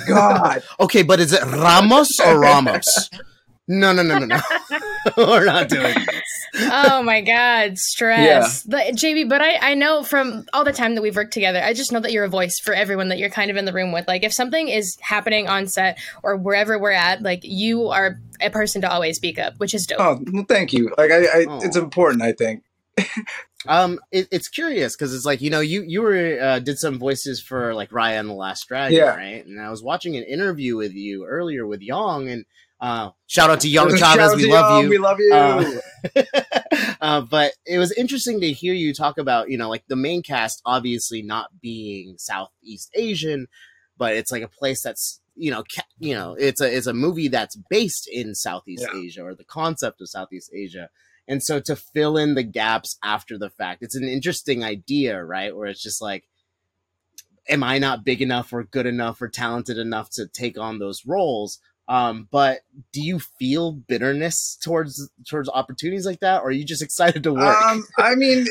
[0.07, 0.63] God.
[0.81, 3.11] okay but is it Ramos or Ramos
[3.69, 4.41] no no no no no
[5.17, 6.23] we're not doing this
[6.73, 11.03] oh my god stress the, jb but I, I know from all the time that
[11.03, 13.49] we've worked together i just know that you're a voice for everyone that you're kind
[13.49, 16.91] of in the room with like if something is happening on set or wherever we're
[16.91, 20.45] at like you are a person to always speak up which is dope Oh, well,
[20.49, 20.93] thank you.
[20.97, 21.83] Like, I, I it's oh.
[21.83, 22.23] important.
[22.23, 22.63] I think.
[23.69, 26.99] Um, it, it's curious because it's like you know you you were uh, did some
[26.99, 29.15] voices for like Raya and the Last Dragon, Yeah.
[29.17, 29.45] right?
[29.45, 32.47] And I was watching an interview with you earlier with Young, and
[32.81, 34.89] uh, shout out to Young Chavez, we love you.
[34.91, 35.35] We love you.
[35.35, 35.81] Uh,
[37.01, 40.23] uh, but it was interesting to hear you talk about you know like the main
[40.23, 43.47] cast obviously not being Southeast Asian,
[43.99, 46.95] but it's like a place that's you know ca- you know it's a it's a
[46.95, 49.01] movie that's based in Southeast Yeah.
[49.01, 50.89] Asia or the concept of Southeast Asia.
[51.31, 55.57] And so to fill in the gaps after the fact, it's an interesting idea, right?
[55.57, 56.25] Where it's just like,
[57.49, 61.07] am I not big enough or good enough or talented enough to take on those
[61.07, 61.61] roles?
[61.87, 62.63] Um, but
[62.93, 67.33] do you feel bitterness towards towards opportunities like that, or are you just excited to
[67.33, 67.63] work?
[67.63, 68.47] Um, I mean,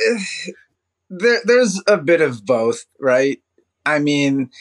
[1.10, 3.42] there, there's a bit of both, right?
[3.86, 4.52] I mean,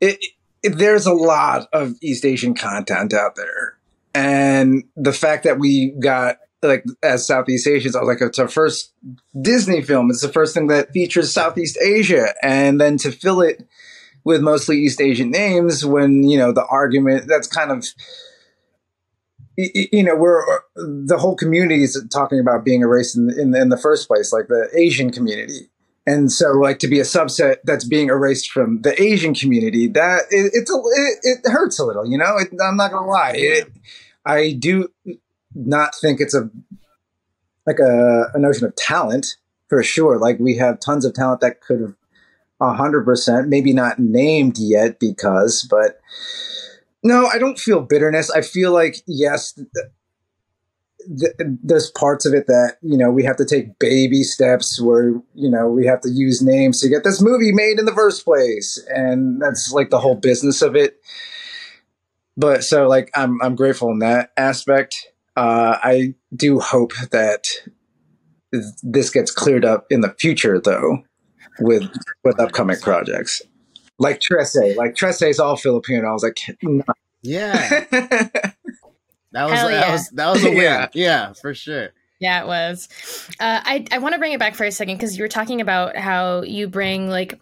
[0.00, 0.24] it,
[0.62, 3.76] it, there's a lot of East Asian content out there,
[4.14, 8.48] and the fact that we got like as Southeast Asians, I was like, it's our
[8.48, 8.92] first
[9.40, 10.10] Disney film.
[10.10, 13.66] It's the first thing that features Southeast Asia, and then to fill it
[14.24, 17.84] with mostly East Asian names, when you know the argument that's kind of
[19.56, 20.42] you know we're
[20.74, 24.48] the whole community is talking about being erased in, in in the first place like
[24.48, 25.70] the asian community.
[26.06, 30.22] And so like to be a subset that's being erased from the asian community that
[30.30, 32.36] it, it's a, it, it hurts a little you know?
[32.36, 33.62] It, i'm not gonna lie.
[34.26, 34.88] I do
[35.54, 36.50] not think it's a
[37.66, 39.36] like a, a notion of talent
[39.68, 41.94] for sure like we have tons of talent that could have
[42.60, 46.00] 100% maybe not named yet because but
[47.04, 48.30] no, I don't feel bitterness.
[48.30, 49.66] I feel like yes, th-
[51.20, 55.10] th- there's parts of it that you know we have to take baby steps where
[55.34, 58.24] you know we have to use names to get this movie made in the first
[58.24, 60.98] place, and that's like the whole business of it.
[62.38, 64.96] But so like I'm I'm grateful in that aspect.
[65.36, 67.46] Uh, I do hope that
[68.82, 70.98] this gets cleared up in the future, though,
[71.60, 71.90] with
[72.22, 73.42] with upcoming projects.
[73.98, 76.08] Like Trese, like Trese is all Filipino.
[76.08, 76.82] I was like, no,
[77.22, 77.84] yeah,
[79.34, 79.92] That was Hell that yeah.
[79.92, 80.62] was that was a win.
[80.62, 80.88] Yeah.
[80.94, 81.90] yeah, for sure.
[82.20, 82.88] Yeah, it was.
[83.40, 85.60] Uh, I I want to bring it back for a second because you were talking
[85.60, 87.40] about how you bring like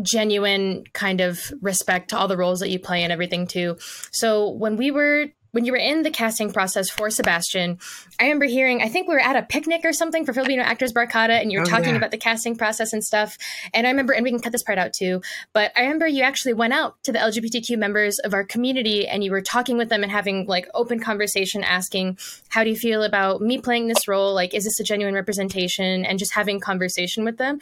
[0.00, 3.76] genuine kind of respect to all the roles that you play and everything too.
[4.12, 7.78] So when we were when you were in the casting process for Sebastian,
[8.20, 10.92] I remember hearing I think we were at a picnic or something for Filipino Actors
[10.92, 11.96] Barkada, and you were Oh, talking yeah.
[11.96, 13.38] about the casting process and stuff.
[13.72, 15.22] And I remember, and we can cut this part out too.
[15.54, 19.24] But I remember you actually went out to the LGBTQ members of our community, and
[19.24, 22.18] you were talking with them and having like open conversation, asking
[22.50, 24.34] how do you feel about me playing this role?
[24.34, 26.04] Like, is this a genuine representation?
[26.04, 27.60] And just having conversation with them.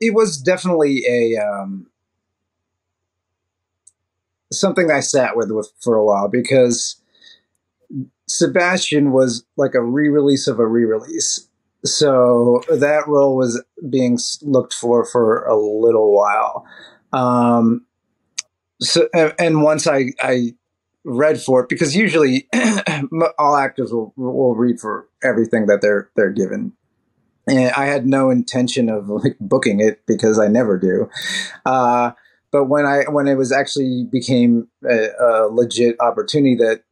[0.00, 1.88] it was definitely a um,
[4.52, 7.00] something I sat with with for a while because
[8.28, 11.48] Sebastian was like a re-release of a re-release.
[11.84, 16.64] So that role was being looked for for a little while.
[17.12, 17.86] Um,
[18.80, 20.54] so and, once I I
[21.04, 22.48] read for it because usually
[23.38, 26.72] all actors will will read for everything that they're they're given
[27.46, 31.08] and I had no intention of like booking it because I never do.
[31.66, 32.12] Uh,
[32.52, 36.82] but when I when it was actually became a, a legit opportunity that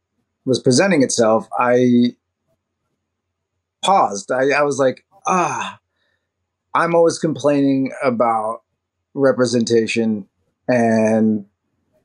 [0.43, 2.15] was presenting itself, I
[3.83, 4.31] paused.
[4.31, 5.79] I, I was like, ah,
[6.73, 8.63] I'm always complaining about
[9.13, 10.27] representation
[10.67, 11.45] and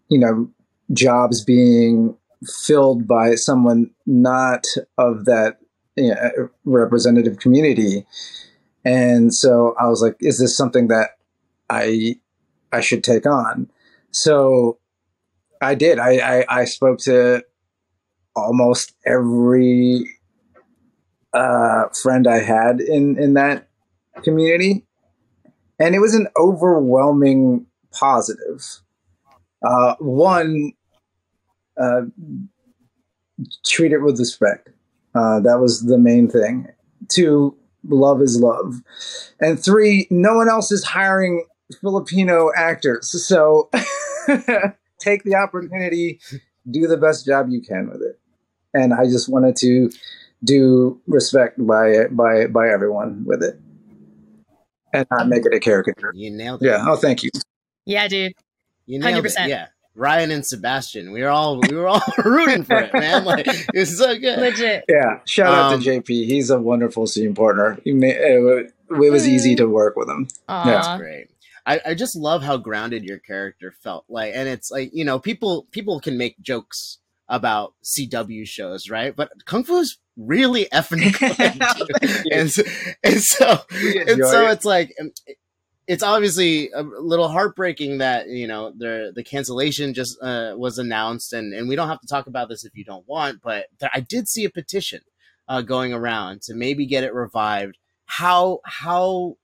[0.08, 0.50] you know
[0.92, 4.66] jobs being filled by someone not
[4.98, 5.58] of that
[5.96, 8.04] you know, representative community.
[8.84, 11.12] And so I was like, is this something that
[11.70, 12.16] I
[12.76, 13.70] I should take on?
[14.10, 14.78] So
[15.62, 15.98] I did.
[15.98, 17.42] I, I, I spoke to
[18.34, 20.04] almost every
[21.32, 23.68] uh, friend I had in, in that
[24.22, 24.84] community.
[25.78, 28.80] And it was an overwhelming positive.
[29.66, 30.72] Uh, one,
[31.80, 32.02] uh,
[33.64, 34.68] treat it with respect.
[35.14, 36.68] Uh, that was the main thing.
[37.08, 37.56] Two,
[37.88, 38.82] love is love.
[39.40, 41.44] And three, no one else is hiring
[41.80, 43.10] Filipino actors.
[43.26, 43.70] So
[45.00, 46.20] take the opportunity,
[46.70, 48.18] do the best job you can with it.
[48.74, 49.90] And I just wanted to
[50.44, 53.58] do respect by by by everyone with it.
[54.92, 56.12] And not make it a caricature.
[56.14, 56.66] You nailed it.
[56.66, 56.84] Yeah.
[56.86, 57.30] Oh, thank you.
[57.84, 58.32] Yeah, dude.
[58.86, 59.44] You nailed 100%.
[59.44, 59.48] it.
[59.48, 59.66] Yeah.
[59.94, 61.10] Ryan and Sebastian.
[61.10, 63.24] We were all we were all rooting for it, man.
[63.24, 64.38] Like it's so good.
[64.38, 64.84] Legit.
[64.88, 65.20] Yeah.
[65.26, 66.08] Shout out Um, to JP.
[66.26, 67.78] He's a wonderful scene partner.
[67.82, 70.28] He ma- it, it was easy to work with him.
[70.48, 70.68] Aw.
[70.68, 70.98] Yeah.
[70.98, 71.28] great.
[71.66, 74.04] I, I just love how grounded your character felt.
[74.08, 76.98] Like, and it's like you know, people people can make jokes
[77.28, 79.14] about CW shows, right?
[79.14, 82.62] But Kung Fu is really effing good, and so,
[83.02, 83.60] and so
[84.08, 84.52] and so it.
[84.52, 84.94] it's like
[85.86, 91.32] it's obviously a little heartbreaking that you know the the cancellation just uh, was announced
[91.32, 93.90] and and we don't have to talk about this if you don't want but there,
[93.94, 95.00] i did see a petition
[95.48, 99.36] uh, going around to maybe get it revived how how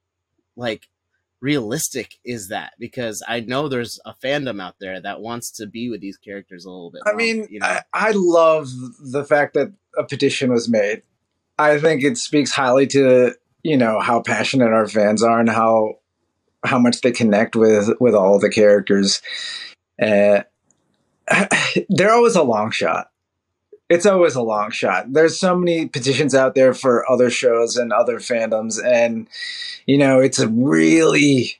[0.56, 0.88] like
[1.42, 5.90] realistic is that because i know there's a fandom out there that wants to be
[5.90, 8.68] with these characters a little bit I longer, mean, you know I, I love
[9.00, 11.02] the fact that a petition was made.
[11.58, 15.98] I think it speaks highly to you know how passionate our fans are and how
[16.64, 19.20] how much they connect with with all the characters.
[20.00, 20.42] Uh,
[21.88, 23.08] they're always a long shot.
[23.92, 25.12] It's always a long shot.
[25.12, 29.28] There's so many petitions out there for other shows and other fandoms, and
[29.86, 31.58] you know it's a really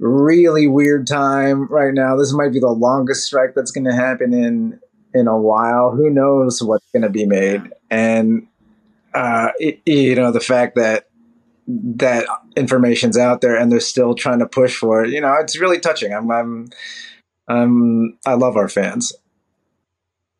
[0.00, 2.16] really weird time right now.
[2.16, 4.80] This might be the longest strike that's going to happen in
[5.14, 5.92] in a while.
[5.92, 7.62] Who knows what's going to be made?
[7.90, 8.48] And
[9.14, 11.08] uh, it, you know, the fact that
[11.68, 15.10] that information's out there and they're still trying to push for it.
[15.10, 16.12] You know, it's really touching.
[16.12, 16.70] I'm, I'm,
[17.46, 19.12] I'm I love our fans.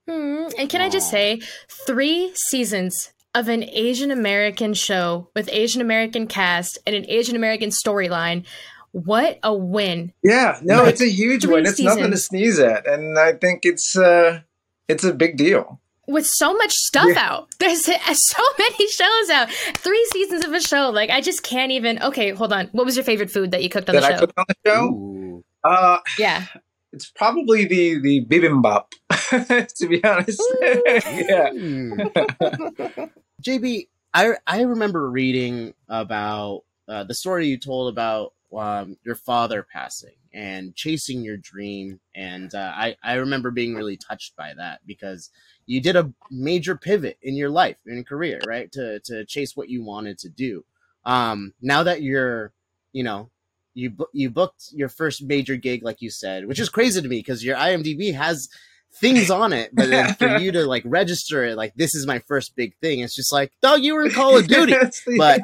[0.08, 0.46] Hmm.
[0.58, 1.40] And can I just say,
[1.86, 7.70] three seasons of an Asian American show with Asian American cast and an Asian American
[7.70, 8.44] storyline.
[8.90, 10.12] What a win!
[10.22, 10.88] Yeah, no, Right.
[10.88, 11.64] it's a huge win.
[11.64, 14.40] It's nothing to sneeze at, and I think it's uh,
[14.86, 15.80] it's a big deal.
[16.06, 17.20] With so much stuff Yeah.
[17.30, 19.50] out, there's so many shows out.
[19.78, 20.90] Three seasons of a show.
[20.90, 22.02] Like I just can't even.
[22.02, 22.66] Okay, hold on.
[22.72, 24.18] What was your favorite food that you cooked on that the I show?
[24.20, 25.44] cooked on the show.
[25.64, 26.44] Uh, Yeah.
[26.92, 28.92] It's probably the the bibimbap.
[29.76, 31.50] to be honest, yeah.
[33.42, 39.66] JB, I I remember reading about uh, the story you told about um, your father
[39.72, 44.80] passing and chasing your dream, and uh, I I remember being really touched by that
[44.86, 45.30] because
[45.66, 48.70] you did a major pivot in your life and career, right?
[48.72, 50.64] To to chase what you wanted to do.
[51.04, 52.52] Um, now that you're,
[52.92, 53.30] you know,
[53.74, 57.18] you you booked your first major gig, like you said, which is crazy to me
[57.18, 58.48] because your IMDb has
[58.94, 62.18] things on it, but then for you to like register it, like this is my
[62.20, 63.00] first big thing.
[63.00, 64.74] It's just like, dog, you were in Call of Duty.
[65.16, 65.42] But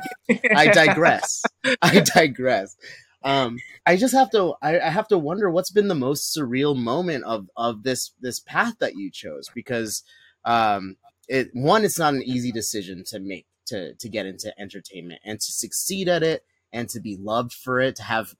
[0.55, 1.43] I digress.
[1.83, 2.77] I digress.
[3.23, 4.55] Um, I just have to.
[4.63, 8.41] I, I have to wonder what's been the most surreal moment of of this this
[8.41, 10.03] path that you chose because
[10.45, 10.97] um,
[11.29, 15.41] it one, it's not an easy decision to make to to get into entertainment and
[15.41, 18.35] to succeed at it and to be loved for it to have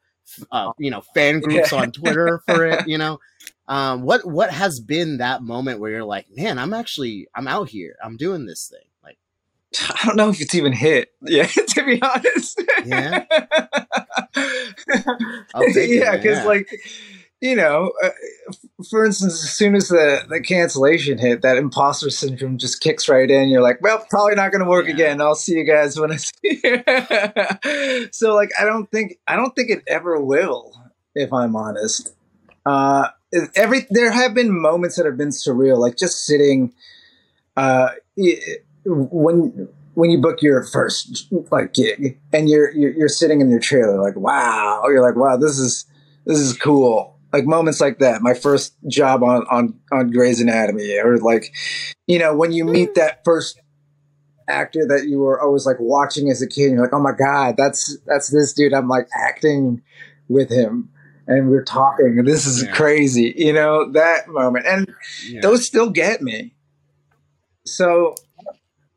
[0.53, 1.81] uh, you know fan groups Yeah.
[1.83, 2.85] on Twitter for it.
[2.87, 3.21] You know,
[3.67, 7.69] um, what what has been that moment where you're like, man, I'm actually I'm out
[7.69, 7.97] here.
[8.03, 8.87] I'm doing this thing.
[9.03, 9.19] Like,
[9.91, 11.13] I don't know if it's even hit.
[11.23, 12.63] Yeah, to be honest.
[12.87, 13.25] Yeah?
[15.55, 16.45] I'll take it, yeah, because yeah.
[16.45, 16.69] like
[17.41, 18.11] you know, uh,
[18.91, 23.31] for instance, as soon as the the cancellation hit, that imposter syndrome just kicks right
[23.31, 23.49] in.
[23.49, 24.95] You're like, well, probably not going to work Yeah.
[24.95, 25.21] again.
[25.21, 26.33] I'll see you guys when I see
[26.65, 28.09] you.
[28.13, 30.73] so like, I don't think I don't think it ever will,
[31.15, 32.15] if I'm honest.
[32.67, 33.09] Uh,
[33.55, 36.73] every there have been moments that have been surreal, like just sitting.
[37.57, 37.91] Uh,
[38.85, 43.59] when when you book your first like gig and you're, you're you're sitting in your
[43.59, 45.85] trailer like wow you're like wow this is
[46.25, 48.23] this is cool like moments like that.
[48.23, 51.55] My first job on on on Grey's Anatomy or like
[52.07, 52.73] you know when you hmm.
[52.73, 53.61] meet that first
[54.49, 57.55] actor that you were always like watching as a kid you're like oh my god
[57.57, 58.73] that's that's this dude.
[58.73, 59.83] I'm like acting
[60.29, 60.89] with him
[61.27, 62.73] and we're talking and this is Yeah.
[62.73, 64.67] crazy you know that moment.
[64.67, 64.95] And
[65.27, 65.41] yeah.
[65.43, 66.55] those still get me.
[67.67, 68.15] So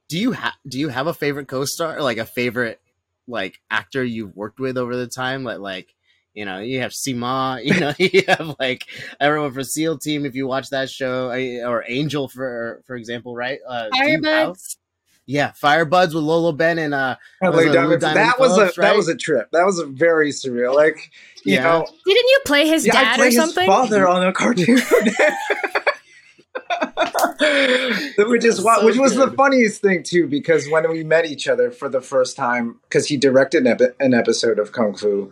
[0.07, 2.79] do you have do you have a favorite co-star like a favorite
[3.27, 5.95] like actor you've worked with over the time like like
[6.34, 8.86] you know you have Sima you know you have like
[9.19, 13.36] everyone for SEAL Team if you watch that show uh, or Angel for for example
[13.36, 14.77] right uh, do you have- Firebuds.
[15.25, 18.88] yeah Firebuds with Lolo Ben and uh Was Diamond- Diamond that was Phillips, a right?
[18.89, 19.49] that was a trip.
[19.51, 20.75] That was a very surreal.
[20.75, 21.11] Like
[21.45, 21.63] you Yeah.
[21.63, 23.67] know, Didn't you play his yeah, I dad played or his something?
[23.67, 24.79] father on a cartoon.
[28.17, 31.47] which is why, So which was the funniest thing too, because when we met each
[31.47, 35.32] other for the first time, because he directed an, epi- an episode of Kung Fu,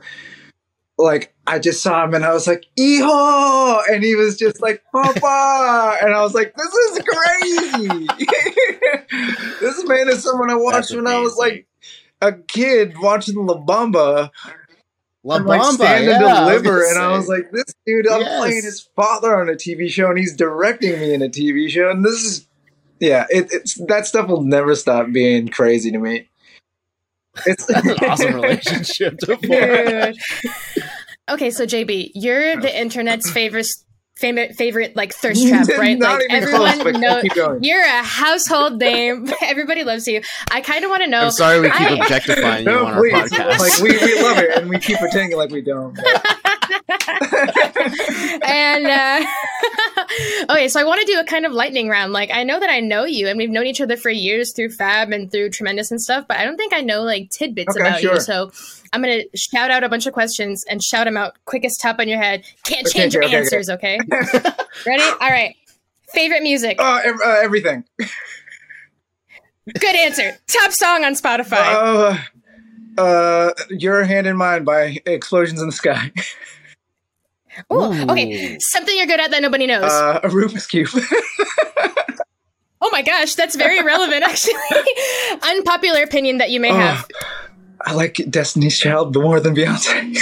[0.99, 4.83] like I just saw him and I was like, "Eho!" and he was just like,
[4.91, 8.07] "Papa," and I was like, "This is crazy."
[9.61, 11.67] this man is someone I watched That's when I was like
[12.21, 14.29] a kid watching La Bamba
[15.23, 17.51] La and like Bamba stand yeah, and I was deliver, gonna and I was like,
[17.51, 18.37] "This dude, I'm Yes.
[18.37, 21.89] playing his father on a TV show, and he's directing me in a TV show,
[21.89, 22.47] and this is,
[22.99, 26.28] yeah, it, it's that stuff will never stop being crazy to me."
[27.45, 30.13] It's an awesome relationship to form.
[30.13, 30.83] Dude.
[31.29, 33.67] okay, so JB, you're the internet's favorite
[34.17, 35.97] favorite favorite like thirst trap, right?
[35.97, 37.23] Not like even everyone but knows
[37.61, 39.29] you're a household name.
[39.41, 40.21] Everybody loves you.
[40.51, 41.25] I kind of want to know.
[41.25, 43.59] I'm sorry we keep I- objectifying you No, on our podcast.
[43.59, 45.97] Like we, we love it, and we keep pretending like we don't.
[48.43, 49.25] And uh,
[50.49, 52.13] okay, so I want to do a kind of lightning round.
[52.13, 54.69] Like I know that I know you, and we've known each other for years through
[54.71, 57.87] Fab and through Tremendous and stuff, but I don't think I know like tidbits Okay,
[57.87, 58.13] about sure.
[58.15, 58.19] you.
[58.19, 58.51] So
[58.93, 62.07] I'm gonna shout out a bunch of questions and shout them out quickest top on
[62.07, 62.43] your head.
[62.63, 63.99] Can't Okay, change your okay, okay, answers, okay?
[64.85, 65.03] Ready?
[65.21, 65.55] All right.
[66.09, 66.77] Favorite music?
[66.79, 67.83] Oh, ev- uh, everything.
[69.79, 70.35] Good answer.
[70.47, 72.17] Top song on Spotify.
[72.97, 76.11] Uh, uh, your hand in mine by Explosions in the Sky.
[77.71, 78.57] Ooh, okay.
[78.59, 79.91] Something you're good at that nobody knows.
[79.91, 80.89] Uh, a Rubik's cube.
[82.81, 84.53] oh my gosh, that's very relevant, actually.
[85.43, 87.07] Unpopular opinion that you may Oh, have.
[87.81, 90.17] I like Destiny's Child more than Beyonce.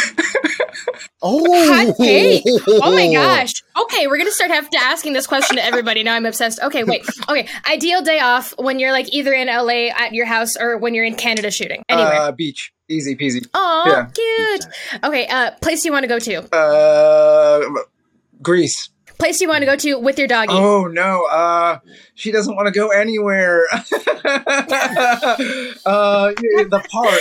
[1.24, 2.44] Oh, Hot take.
[2.68, 3.52] Oh my gosh.
[3.84, 6.04] Okay, we're gonna start have to asking this question to everybody.
[6.04, 6.60] Now I'm obsessed.
[6.62, 7.04] Okay, wait.
[7.28, 10.94] Okay, ideal day off when you're like either in LA at your house or when
[10.94, 11.84] you're in Canada shooting.
[11.90, 12.14] Anywhere.
[12.14, 12.72] Uh, beach.
[12.90, 13.46] Easy peasy.
[13.54, 14.06] Oh, yeah.
[14.14, 14.66] cute.
[15.04, 16.56] Okay, uh, place you want to go to.
[16.56, 17.62] Uh,
[18.42, 18.90] Greece.
[19.20, 20.54] Place you want to go to with your doggy.
[20.54, 21.26] Oh no.
[21.26, 21.80] Uh,
[22.14, 23.66] she doesn't want to go anywhere.
[23.74, 23.82] uh,
[25.86, 27.20] the park.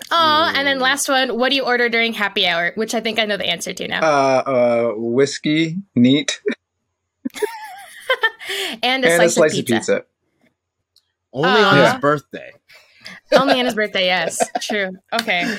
[0.10, 1.36] oh, and then last one.
[1.38, 2.72] What do you order during happy hour?
[2.74, 4.00] Which I think I know the answer to now.
[4.00, 6.40] Uh, uh, whiskey, neat,
[8.82, 10.04] and a and slice, a slice of pizza.
[11.34, 12.52] Only on Uh, his birthday.
[13.34, 14.06] Only on his birthday.
[14.06, 14.90] Yes, true.
[15.12, 15.56] Okay,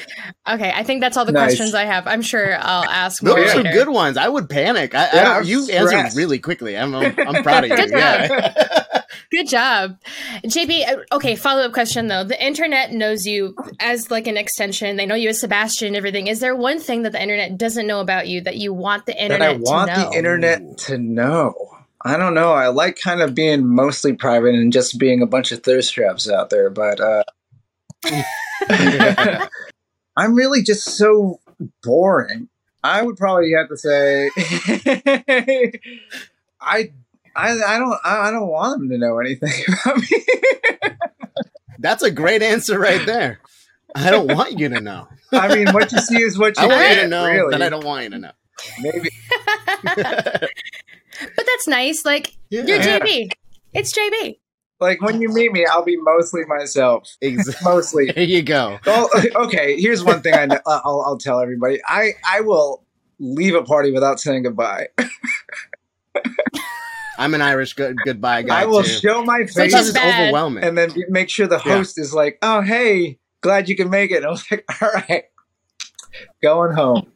[0.49, 0.71] okay.
[0.75, 1.45] I think that's all the Nice.
[1.47, 2.07] questions I have.
[2.07, 3.71] I'm sure I'll ask more Those are later.
[3.71, 4.17] good ones.
[4.17, 4.93] I would panic.
[4.95, 5.93] I, I Yeah, don't- I'm you stressed.
[5.93, 6.77] answered really quickly.
[6.77, 7.75] I'm, I'm, I'm proud of you.
[7.75, 8.29] Good job.
[8.29, 9.01] Yeah.
[9.31, 9.97] Good job,
[10.45, 10.87] JB.
[10.87, 12.23] uh, Okay, follow up question though.
[12.23, 14.97] The internet knows you as like an extension.
[14.97, 16.27] They know you as Sebastian and everything.
[16.27, 19.13] Is there one thing that the internet doesn't know about you that you want the
[19.21, 20.09] internet That internet I want to know?
[20.11, 21.53] the internet to know.
[22.03, 22.51] I don't know.
[22.53, 26.29] I like kind of being mostly private and just being a bunch of thirst traps
[26.29, 27.23] out there, but uh,
[30.17, 31.39] I'm really just so
[31.83, 32.49] boring.
[32.83, 34.29] I would probably have to say,
[36.61, 36.91] I,
[37.35, 39.51] I, I don't, I, I don't want them to know anything
[39.85, 40.07] about me.
[41.79, 43.39] That's a great answer right there.
[43.95, 45.07] I don't want you to know.
[45.31, 47.01] I mean, what you see is what you I want you get.
[47.01, 47.51] to know really.
[47.51, 48.31] that I don't want you to know.
[48.81, 49.09] Maybe
[49.83, 52.05] But that's nice.
[52.05, 53.31] Like you're JB.
[53.73, 54.37] It's JB.
[54.79, 57.07] Like when you meet me, I'll be mostly myself.
[57.21, 57.63] Exactly.
[57.71, 58.11] Mostly.
[58.15, 58.79] There you go.
[58.85, 59.79] Well, okay.
[59.79, 61.79] Here's one thing I know, I'll, I'll tell everybody.
[61.87, 62.83] I I will
[63.19, 64.87] leave a party without saying goodbye.
[67.17, 68.89] I'm an Irish good goodbye guy I will too.
[68.89, 70.63] show my face Which Sometimes is it's overwhelming.
[70.65, 71.75] and then make sure the Yeah.
[71.77, 74.89] host is like, "Oh, hey, glad you can make it." And I was like, "All
[74.93, 75.23] right,
[76.43, 77.11] going home."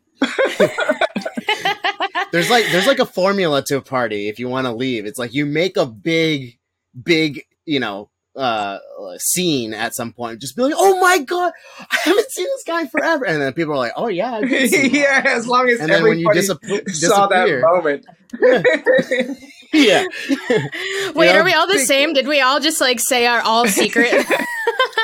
[2.31, 5.05] there's like there's like a formula to a party if you want to leave.
[5.05, 6.57] It's like you make a big,
[7.03, 8.77] big, you know, uh
[9.17, 10.39] scene at some point.
[10.39, 13.25] Just be like, oh my god, I haven't seen this guy forever.
[13.25, 14.95] And then people are like, oh yeah, I did see him.
[15.03, 18.05] yeah, as long as And then when you everybody disap- saw that moment.
[19.73, 20.05] yeah.
[21.15, 22.13] Wait, You know, are we all the same?
[22.13, 24.25] Did we all just like say our all secret?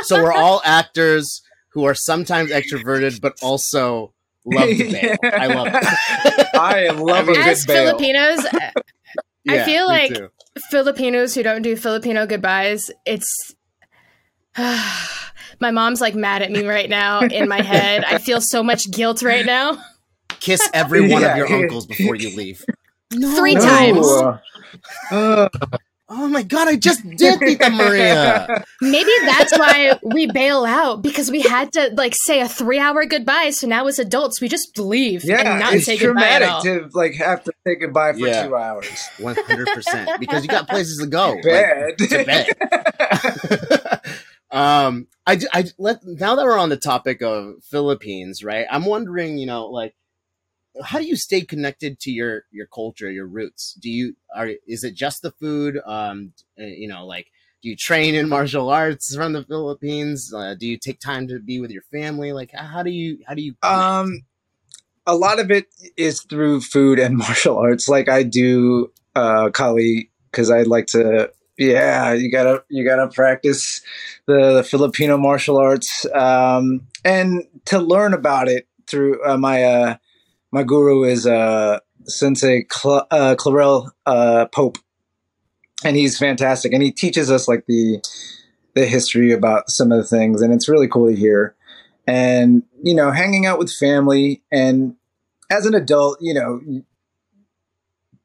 [0.04, 1.42] So we're all actors
[1.74, 4.14] who are sometimes extroverted, but also
[4.46, 5.16] love to bail.
[5.24, 5.30] Yeah.
[5.34, 6.48] I love it.
[6.56, 7.98] I love a good As bail.
[9.46, 10.30] Filipinos, I feel like- too.
[10.70, 13.28] Filipinos who don't do Filipino goodbyes, it's
[14.58, 18.04] my mom's like mad at me right now in my head.
[18.06, 19.78] I feel so much guilt right now.
[20.40, 22.64] kiss every one of your uncles before you leave.
[23.12, 23.62] Three No.
[23.62, 24.08] times.
[25.12, 25.50] Uh,
[26.08, 28.64] Oh my god, I just did Tita Maria.
[28.82, 33.06] Maybe that's why we bail out because we had to like say a three hour
[33.06, 33.50] goodbye.
[33.50, 36.50] So now as adults, we just leave yeah, and not it's say goodbye at traumatic
[36.50, 36.62] all.
[36.62, 38.46] to like have to say goodbye for Yeah.
[38.46, 39.10] two hours.
[39.18, 40.10] One hundred percent.
[40.20, 41.40] Because you got places to go.
[41.44, 44.02] like, to bed.
[44.52, 48.68] um, I, I let now that we're on the topic of Philippines, right?
[48.70, 49.96] I'm wondering, you know, like,
[50.84, 53.78] how do you stay connected to your your culture, your roots?
[53.82, 55.80] Do you are is it just the food?
[55.86, 57.28] Um, uh, you know, like,
[57.62, 60.34] do you train in martial arts from the Philippines?
[60.34, 62.34] Uh, do you take time to be with your family?
[62.34, 63.56] Like, how do you how do you?
[63.64, 64.26] Um,
[65.08, 65.68] a lot of it
[65.98, 67.88] is through food and martial arts.
[67.88, 71.32] Like I do, uh, Kali, because I like to.
[71.58, 73.80] Yeah, you gotta you gotta practice
[74.26, 79.96] the, the Filipino martial arts, um, and to learn about it through uh, my uh,
[80.56, 84.78] my guru is uh, Sensei Cl- uh, Clarel uh, Pope,
[85.84, 88.02] and he's fantastic, and he teaches us like the
[88.74, 91.56] the history about some of the things, and it's really cool to hear.
[92.08, 94.96] And you know hanging out with family and
[95.52, 96.62] as an adult you know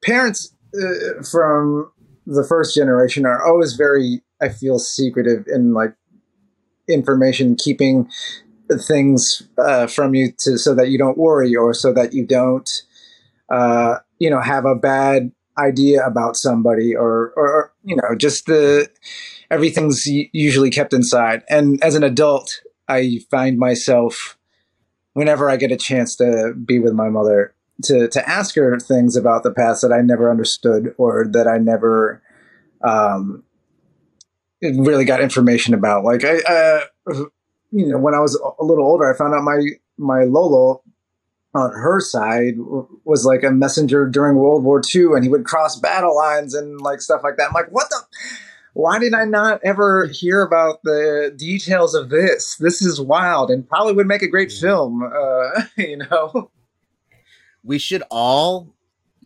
[0.04, 1.90] parents uh, from
[2.26, 5.94] the first generation are always very i feel secretive in like
[6.88, 8.06] information keeping
[8.78, 12.70] things uh, from you to so that you don't worry or so that you don't
[13.50, 18.88] uh, you know have a bad idea about somebody or or you know just the
[19.50, 24.38] everything's usually kept inside and as an adult I find myself
[25.12, 27.54] whenever I get a chance to be with my mother
[27.84, 31.58] to to ask her things about the past that I never understood or that I
[31.58, 32.22] never
[32.82, 33.42] um,
[34.62, 36.04] really got information about.
[36.04, 37.24] Like I, uh,
[37.72, 39.60] you know, when I was a little older, I found out my
[39.96, 40.82] my Lolo
[41.54, 42.54] on her side
[43.04, 46.80] was like a messenger during World War II, and he would cross battle lines and
[46.80, 47.48] like stuff like that.
[47.48, 48.02] I'm like, what the
[48.72, 52.56] why did I not ever hear about the details of this?
[52.56, 55.02] This is wild and probably would make a great film.
[55.02, 56.50] Uh, you know,
[57.64, 58.72] we should all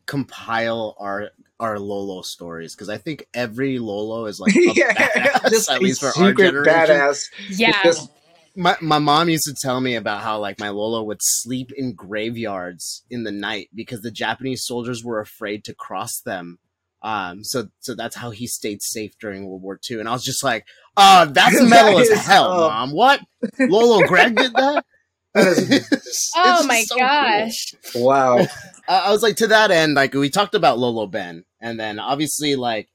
[0.07, 1.31] compile our
[1.61, 5.81] our Lolo stories because I think every Lolo is like a yeah, badass, just at
[5.81, 6.97] a least for our generation.
[6.97, 7.31] badass.
[7.51, 7.83] Yeah.
[7.83, 8.11] Just-
[8.57, 11.95] My my mom used to tell me about how like my Lolo would sleep in
[11.95, 16.59] graveyards in the night because the Japanese soldiers were afraid to cross them.
[17.03, 20.01] Um, so so that's how he stayed safe during World War II.
[20.01, 22.93] And I was just like, oh, that's That metal as is, hell, uh, mom.
[22.93, 23.21] What?
[23.59, 24.85] Lolo Greg did that?
[25.35, 27.05] That is- oh my so cool.
[27.05, 27.75] gosh.
[27.97, 28.39] wow.
[28.39, 28.47] uh,
[28.87, 32.55] I was like to that end, like we talked about Lolo Ben, and then obviously
[32.55, 32.89] like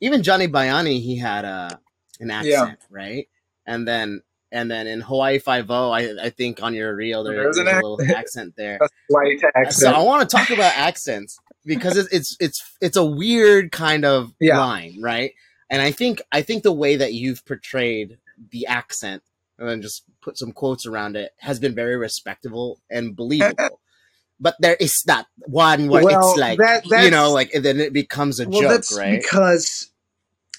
[0.00, 1.78] even Johnny Bayani, he had a
[2.18, 3.28] an accent, right?
[3.64, 4.22] And then
[4.54, 7.68] and then in Hawaii Five O, I I think on your reel there, There's there's,
[7.68, 8.78] a little accent there.
[8.80, 11.36] A slight So I want to talk about accents
[11.66, 14.58] because it's it's it's it's a weird kind of Yeah.
[14.60, 15.32] line, right?
[15.68, 18.18] And I think I think the way that you've portrayed
[18.50, 19.22] the accent
[19.58, 23.80] and then just put some quotes around it has been very respectable and believable.
[24.40, 27.92] but there is that one where Well, it's like that- you know, like then it
[27.92, 29.20] becomes a well, joke, that's right?
[29.20, 29.90] because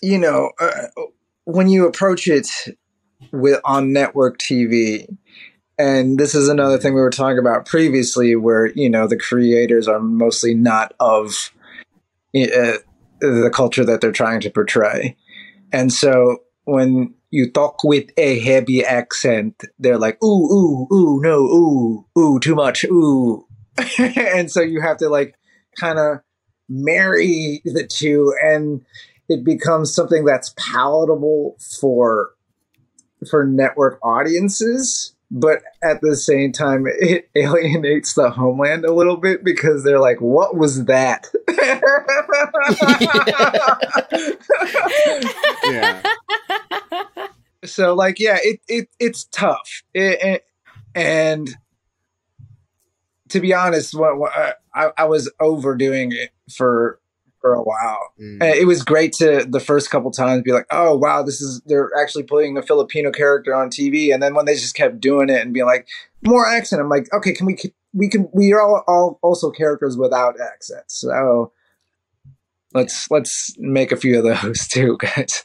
[0.01, 0.87] you know uh,
[1.45, 2.47] when you approach it
[3.31, 5.07] with on network TV,
[5.77, 9.87] and this is another thing we were talking about previously, where you know the creators
[9.87, 11.51] are mostly not of
[12.35, 12.77] uh,
[13.21, 15.15] the culture that they're trying to portray,
[15.71, 21.39] and so when you talk with a heavy accent, they're like, ooh, ooh, ooh, no,
[21.41, 23.45] ooh, ooh, too much, ooh.
[23.99, 25.35] and so you have to like
[25.77, 26.19] kind of
[26.69, 28.85] marry the two and
[29.27, 32.29] it becomes something that's palatable for
[33.29, 39.43] for network audiences but at the same time it alienates the homeland a little bit
[39.43, 41.27] because they're like what was that
[45.63, 46.01] Yeah.
[47.65, 50.45] so like yeah it, it it's tough It- it-
[50.93, 51.49] and
[53.29, 54.31] to be honest what, what
[54.73, 56.99] I, I was overdoing it for
[57.45, 58.41] for a while Mm.
[58.41, 61.91] It was great to the first couple times be like oh wow this is they're
[62.01, 65.41] actually putting a filipino character on tv and then when they just kept doing it
[65.41, 65.85] and being like
[66.25, 67.57] more accent i'm like okay can we
[67.93, 71.51] we can we are all, all also characters without accents so
[72.73, 75.43] let's let's make a few of those too guys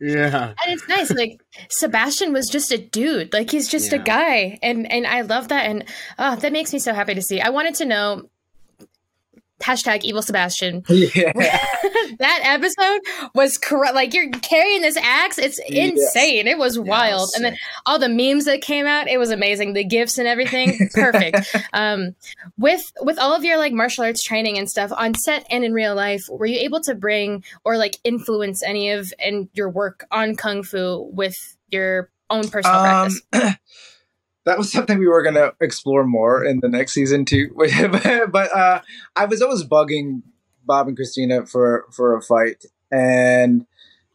[0.00, 0.52] Yeah.
[0.62, 1.40] And it's nice, like
[1.70, 5.64] Sebastian was just a dude, like he's just a guy, and and I love that,
[5.64, 5.84] and
[6.18, 7.40] oh, that makes me so happy to see.
[7.40, 8.28] I wanted to know
[9.64, 10.84] hashtag evil Sebastian.
[10.88, 11.32] yeah
[12.18, 13.00] that episode
[13.34, 13.58] was.
[13.94, 15.90] Like you're carrying this axe, it's Yes.
[15.92, 16.46] insane.
[16.46, 17.56] It was wild, and then
[17.86, 19.72] all the memes that came out, it was amazing.
[19.72, 21.54] The gifts and everything, perfect.
[21.72, 22.14] um,
[22.58, 25.72] with with all of your like martial arts training and stuff on set and in
[25.72, 30.06] real life, were you able to bring or like influence any of and your work
[30.10, 31.34] on kung fu with
[31.70, 33.56] your own personal Um, practice?
[34.44, 37.54] that was something we were going to explore more in the next season too.
[38.30, 38.80] but uh,
[39.16, 40.22] I was always bugging
[40.64, 43.66] Bob and Christina for for a fight, and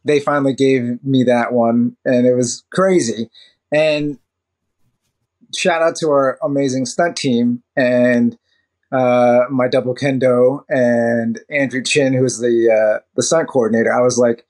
[0.05, 3.30] they finally gave me that one, and it was crazy.
[3.71, 4.17] And
[5.55, 8.38] shout out to our amazing stunt team and
[8.91, 13.93] uh, my double kendo and Andrew Chin, who's the uh, the stunt coordinator.
[13.93, 14.45] I was like,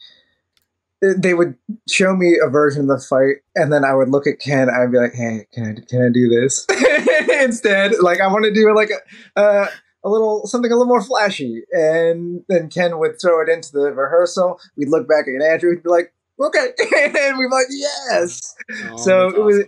[1.01, 1.55] they would
[1.89, 4.69] show me a version of the fight, and then I would look at Ken.
[4.69, 6.65] I'd be like, "Hey, can I can I do this
[7.41, 7.93] instead?
[8.01, 9.67] Like, I want to do like a uh,
[10.03, 13.91] a little something a little more flashy." And then Ken would throw it into the
[13.93, 14.59] rehearsal.
[14.75, 15.71] We'd look back at Andrew.
[15.71, 18.55] He'd be like, "Okay," and we'd be like, "Yes."
[18.89, 19.63] Oh, so it was.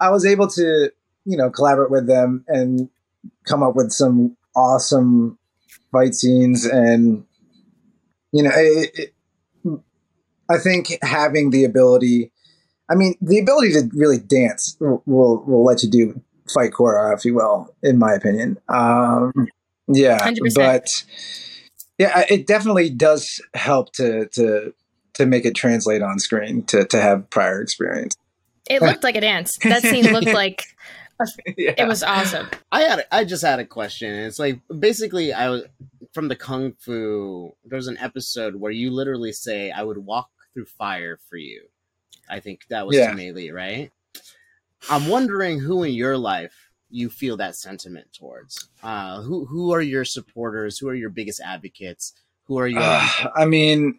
[0.00, 0.90] I was able to,
[1.24, 2.88] you know, collaborate with them and
[3.44, 5.38] come up with some awesome
[5.90, 7.24] fight scenes, and
[8.30, 9.14] you know, it, it,
[10.50, 12.32] I think having the ability,
[12.90, 16.20] I mean, the ability to really dance will will, will let you do
[16.52, 18.58] fight choreography will, in my opinion.
[18.68, 19.32] Um,
[19.88, 20.54] yeah, 100%.
[20.54, 21.04] but
[21.98, 24.74] yeah, it definitely does help to to
[25.14, 28.16] to make it translate on screen to to have prior experience.
[28.68, 29.58] It looked like a dance.
[29.62, 30.64] That scene looked like
[31.56, 31.74] yeah.
[31.76, 32.48] it was awesome.
[32.70, 34.12] I had I just had a question.
[34.14, 35.62] It's like basically I was
[36.12, 37.54] from the kung fu.
[37.64, 41.68] There's an episode where you literally say, "I would walk through fire for you."
[42.28, 43.10] I think that was Yeah.
[43.14, 43.90] to right?
[44.90, 48.68] I'm wondering who in your life you feel that sentiment towards.
[48.82, 50.78] Uh, who who are your supporters?
[50.78, 52.12] Who are your biggest advocates?
[52.46, 53.98] Who are your Uh, I mean,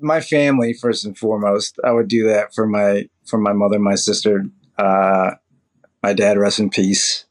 [0.00, 1.78] my family first and foremost.
[1.84, 4.44] I would do that for my for my mother, my sister,
[4.78, 5.32] uh,
[6.02, 6.38] my dad.
[6.38, 7.24] Rest in peace.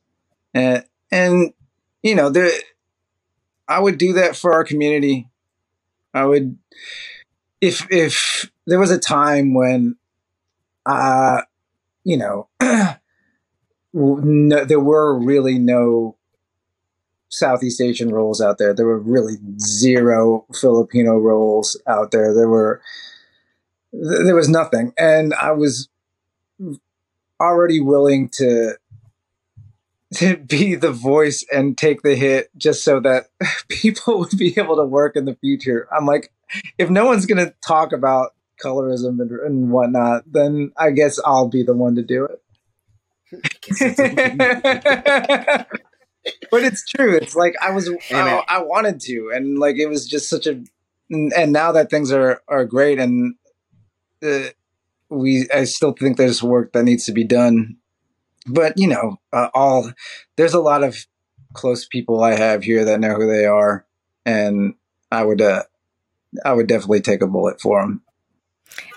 [0.54, 1.54] And and
[2.02, 2.52] you know, there,
[3.68, 5.30] I would do that for our community.
[6.14, 6.58] I would,
[7.64, 9.96] if if there was a time when,
[10.86, 11.44] uh,
[12.04, 12.50] you know,
[13.94, 16.18] no, there were really no
[17.30, 18.74] Southeast Asian roles out there.
[18.74, 22.34] There were really zero Filipino roles out there.
[22.34, 22.82] There were
[23.94, 25.88] there was nothing, and I was
[27.40, 28.74] already willing to
[30.16, 33.28] to be the voice and take the hit just so that
[33.70, 35.88] people would be able to work in the future.
[35.96, 36.33] I'm like,
[36.78, 38.32] if no one's going to talk about
[38.64, 42.40] colorism and, and whatnot, then I guess I'll be the one to do it.
[46.52, 47.16] but it's true.
[47.16, 50.64] It's like I was, I, I wanted to, and like it was just such a.
[51.10, 53.36] And and now that things are are great, and
[54.24, 54.50] uh,
[55.10, 57.78] we, I still think there's work that needs to be done.
[58.48, 59.92] But you know, uh, all
[60.38, 61.06] there's a lot of
[61.54, 63.86] close people I have here that know who they are,
[64.26, 64.76] and
[65.12, 65.64] I would, uh,
[66.46, 68.02] I would definitely take a bullet for them.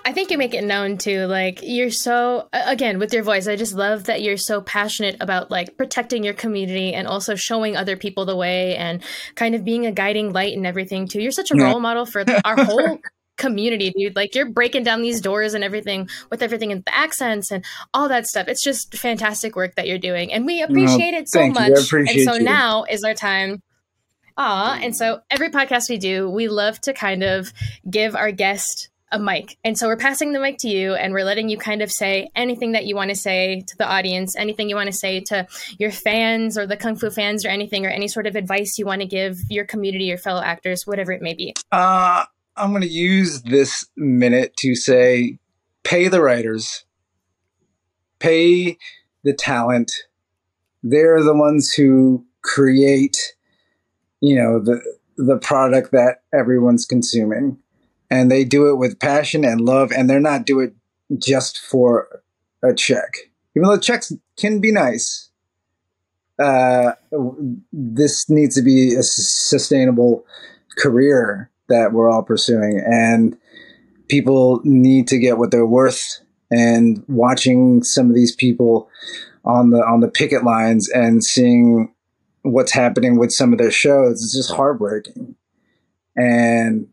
[0.05, 1.27] I think you make it known too.
[1.27, 3.49] Like you're so again with your voice.
[3.49, 7.77] I just love that you're so passionate about like protecting your community and also showing
[7.77, 9.03] other people the way and
[9.35, 11.21] kind of being a guiding light and everything too.
[11.21, 13.01] You're such a role model for our whole
[13.37, 14.17] community, dude.
[14.17, 18.09] Like you're breaking down these doors and everything with everything and the accents and all
[18.09, 18.49] that stuff.
[18.49, 21.65] It's just fantastic work that you're doing, and we appreciate it so thank you.
[21.65, 21.85] I much.
[21.85, 22.45] appreciate and so you.
[22.45, 23.61] now is our time.
[24.37, 27.53] Ah, and so every podcast we do, we love to kind of
[27.89, 29.57] give our guest a mic.
[29.65, 32.29] And so we're passing the mic to you and we're letting you kind of say
[32.35, 35.47] anything that you want to say to the audience, anything you want to say to
[35.79, 38.85] your fans or the Kung Fu fans or anything, or any sort of advice you
[38.85, 41.55] want to give your community or fellow actors, whatever it may be.
[41.71, 42.25] Uh,
[42.57, 45.39] I'm going to use this minute to say
[45.85, 46.85] pay the writers,
[48.19, 48.77] pay
[49.23, 49.93] the talent.
[50.83, 53.36] They're the ones who create,
[54.21, 54.81] you know, the
[55.17, 57.59] the product that everyone's consuming.
[58.09, 60.75] And they do it with passion and love, and they're not do it
[61.19, 62.23] just for
[62.63, 63.17] a check.
[63.57, 65.31] Even though checks can be nice,
[66.39, 66.93] uh,
[67.73, 70.25] this needs to be a sustainable
[70.77, 73.37] career that we're all pursuing and
[74.09, 78.89] people need to get what they're worth and watching some of these people
[79.45, 81.93] on the on the picket lines and seeing
[82.53, 84.23] what's happening with some of their shows.
[84.23, 85.37] It's just heartbreaking.
[86.17, 86.89] And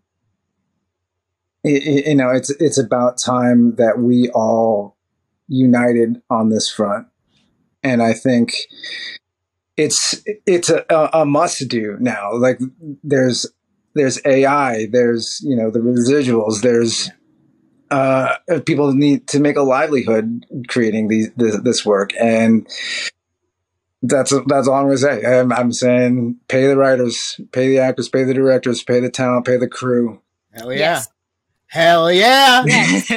[1.63, 4.97] it, it- you know it's it's about time that we all
[5.47, 7.07] united on this front.
[7.83, 8.53] And i think
[9.77, 12.33] it's it's a, a, a must do now.
[12.35, 12.59] Like
[13.03, 13.45] there's
[13.95, 17.09] there's AI, there's you know the residuals, there's
[17.91, 18.35] uh,
[18.65, 22.67] people need to make a livelihood creating these this, this work, and
[24.03, 25.23] that's that's all I'm gonna say.
[25.23, 29.45] I'm, I'm saying pay the writers, pay the actors, pay the directors, pay the talent,
[29.45, 30.21] pay the crew.
[30.51, 30.79] Hell yeah.
[30.79, 31.07] Yes.
[31.67, 32.63] Hell yeah.
[32.65, 33.11] Yes.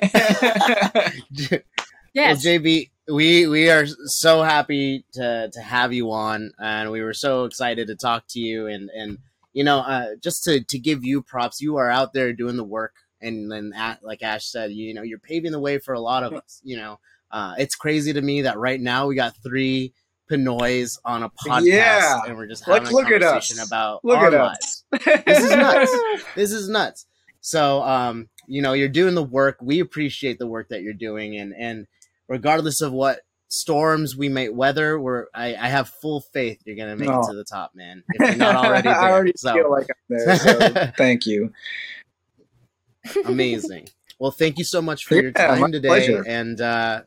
[2.16, 7.12] Well, JB, we we are so happy to to have you on, and we were
[7.12, 8.68] so excited to talk to you.
[8.68, 9.18] And and
[9.52, 12.64] you know, uh, just to to give you props, you are out there doing the
[12.64, 16.24] work, and then like Ash said, you know, you're paving the way for a lot
[16.24, 16.62] of us.
[16.64, 16.98] You know,
[17.30, 19.92] uh, it's crazy to me that right now we got three
[20.30, 22.20] Pinoys on a podcast, Yeah.
[22.26, 24.84] and we're just Like, having look a at conversation about Look our lives.
[24.92, 25.96] This is nuts.
[26.34, 27.06] this is nuts.
[27.40, 29.58] So, um, you know, you're doing the work.
[29.62, 31.86] We appreciate the work that you're doing, and and
[32.28, 36.96] regardless of what storms we may weather, we're I, I have full faith you're gonna
[36.96, 37.20] make Oh.
[37.20, 38.02] it to the top, man.
[38.14, 40.36] If you're not already there, I already so feel like I'm there.
[40.36, 41.52] So thank you.
[43.24, 43.88] amazing.
[44.18, 46.24] Well, thank you so much for your Yeah, my time today, pleasure.
[46.26, 47.02] and uh,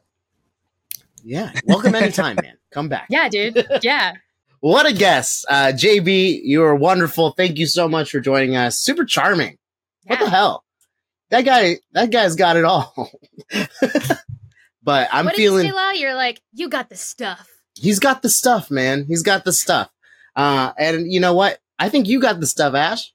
[1.24, 2.58] yeah, welcome anytime, man.
[2.72, 3.08] Come back.
[3.10, 3.66] yeah, dude.
[3.82, 4.14] Yeah.
[4.62, 6.42] What a guest, uh, JB.
[6.44, 7.32] you are wonderful.
[7.32, 8.78] Thank you so much for joining us.
[8.78, 9.58] Super charming.
[10.06, 10.66] What the hell?
[11.30, 13.10] That guy, that guy's got it all.
[14.84, 17.48] but I'm what feeling You say, You're like, you got the stuff.
[17.76, 19.06] he's got the stuff, man.
[19.06, 19.90] He's got the stuff.
[20.36, 21.60] Uh, and you know what?
[21.78, 23.14] I think you got the stuff, Ash.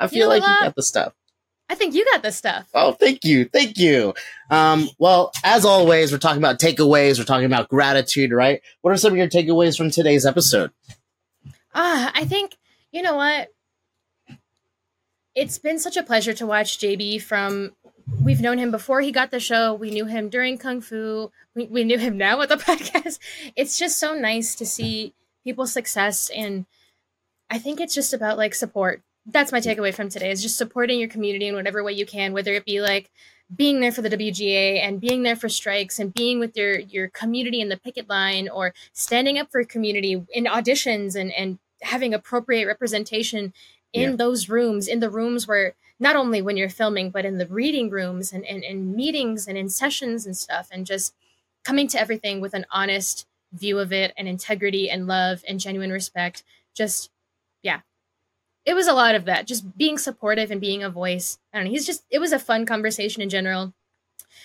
[0.00, 0.48] I feel know like what?
[0.58, 1.12] you got the stuff.
[1.72, 2.68] I think you got this stuff.
[2.74, 3.46] Oh, thank you.
[3.46, 4.12] Thank you.
[4.50, 7.18] Um, well, as always, we're talking about takeaways.
[7.18, 8.60] We're talking about gratitude, right?
[8.82, 10.70] What are some of your takeaways from today's episode?
[11.74, 12.58] Ah, I think
[12.92, 13.48] you know what.
[15.34, 17.72] It's been such a pleasure to watch JB from.
[18.22, 19.72] We've known him before he got the show.
[19.72, 21.32] We knew him during Kung Fu.
[21.54, 23.18] We, we knew him now with the podcast.
[23.56, 26.66] It's just so nice to see people's success, and
[27.48, 29.02] I think it's just about like support.
[29.26, 32.32] That's my takeaway from today: is just supporting your community in whatever way you can,
[32.32, 33.10] whether it be like
[33.54, 37.08] being there for the WGA and being there for strikes and being with your your
[37.08, 42.14] community in the picket line or standing up for community in auditions and and having
[42.14, 43.52] appropriate representation
[43.92, 44.16] in Yeah.
[44.16, 47.90] those rooms in the rooms where not only when you're filming but in the reading
[47.90, 51.14] rooms and, and, and meetings and in sessions and stuff and just
[51.64, 55.90] coming to everything with an honest view of it and integrity and love and genuine
[55.92, 56.42] respect
[56.74, 57.10] just
[57.62, 57.80] yeah
[58.64, 61.38] it was a lot of that just being supportive and being a voice.
[61.52, 63.74] I don't know he's just it was a fun conversation in general.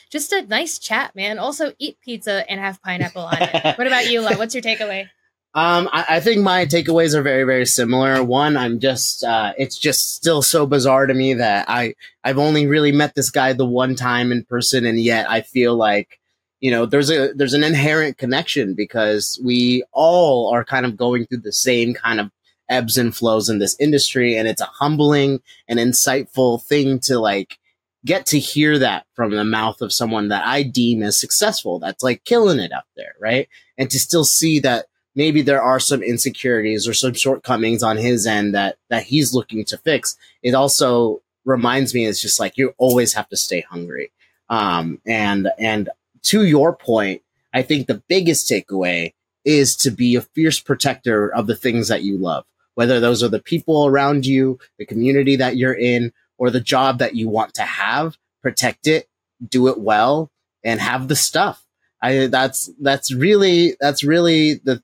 [0.10, 1.38] Just a nice chat man.
[1.40, 3.64] Also eat pizza and have pineapple on it.
[3.78, 4.38] What about you Law?
[4.38, 5.10] what's your takeaway?
[5.54, 8.24] Um, I, I think my takeaways are very, very similar.
[8.24, 12.68] One, I'm just, uh, it's just still so bizarre to me that I, I've only
[12.68, 16.20] really met this guy the one time in person, and yet I feel like,
[16.60, 21.26] you know, there's a, there's an inherent connection because we all are kind of going
[21.26, 22.30] through the same kind of
[22.70, 27.58] ebbs and flows in this industry, and it's a humbling and insightful thing to like
[28.06, 32.04] get to hear that from the mouth of someone that I deem as successful, that's
[32.04, 33.50] like killing it out there, right?
[33.78, 34.86] And to still see that
[35.18, 39.66] maybe there are some insecurities or some shortcomings on his end that that he's looking
[39.66, 44.12] to fix it also reminds me it's just like you always have to stay hungry
[44.50, 45.90] um and and
[46.22, 47.22] to your point
[47.54, 49.14] i think the biggest takeaway
[49.44, 52.46] is to be a fierce protector of the things that you love
[52.78, 57.00] whether those are the people around you the community that you're in or the job
[57.00, 59.10] that you want to have, protect it,
[59.50, 60.30] do it well,
[60.64, 61.66] and have the stuff.
[62.04, 64.84] I that's that's really that's really the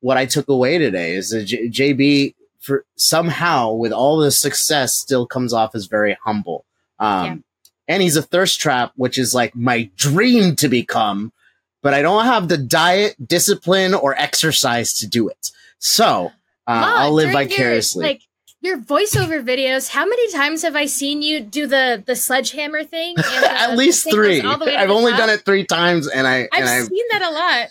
[0.00, 4.94] what I took away today is that J- JB for somehow with all the success
[4.94, 6.64] still comes off as very humble.
[6.98, 7.36] Um, Yeah.
[7.88, 11.30] and he's a thirst trap, which is like my dream to become,
[11.82, 15.50] but I don't have the diet, discipline, or exercise to do it.
[15.78, 16.32] So
[16.68, 18.04] uh, I'll live during your, vicariously.
[18.04, 18.22] like
[18.60, 23.14] your voiceover videos, how many times have I seen you do the the sledgehammer thing?
[23.16, 24.40] the- At least three.
[24.42, 25.20] all the way to I've only top?
[25.20, 27.68] done it three times, and I I've and seen that a lot.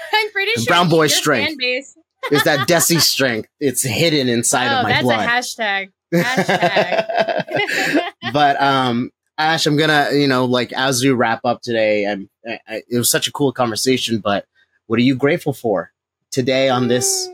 [0.14, 1.56] I'm pretty sure brown boy strength.
[1.60, 3.48] it's that Desi strength.
[3.60, 5.20] It's hidden inside oh, of my that's blood.
[5.20, 5.90] a hashtag.
[6.12, 8.10] Hashtag.
[8.32, 12.58] but um ash i'm gonna you know like as we wrap up today I'm, I,
[12.68, 14.44] I, it was such a cool conversation but
[14.86, 15.92] what are you grateful for
[16.32, 17.28] today on this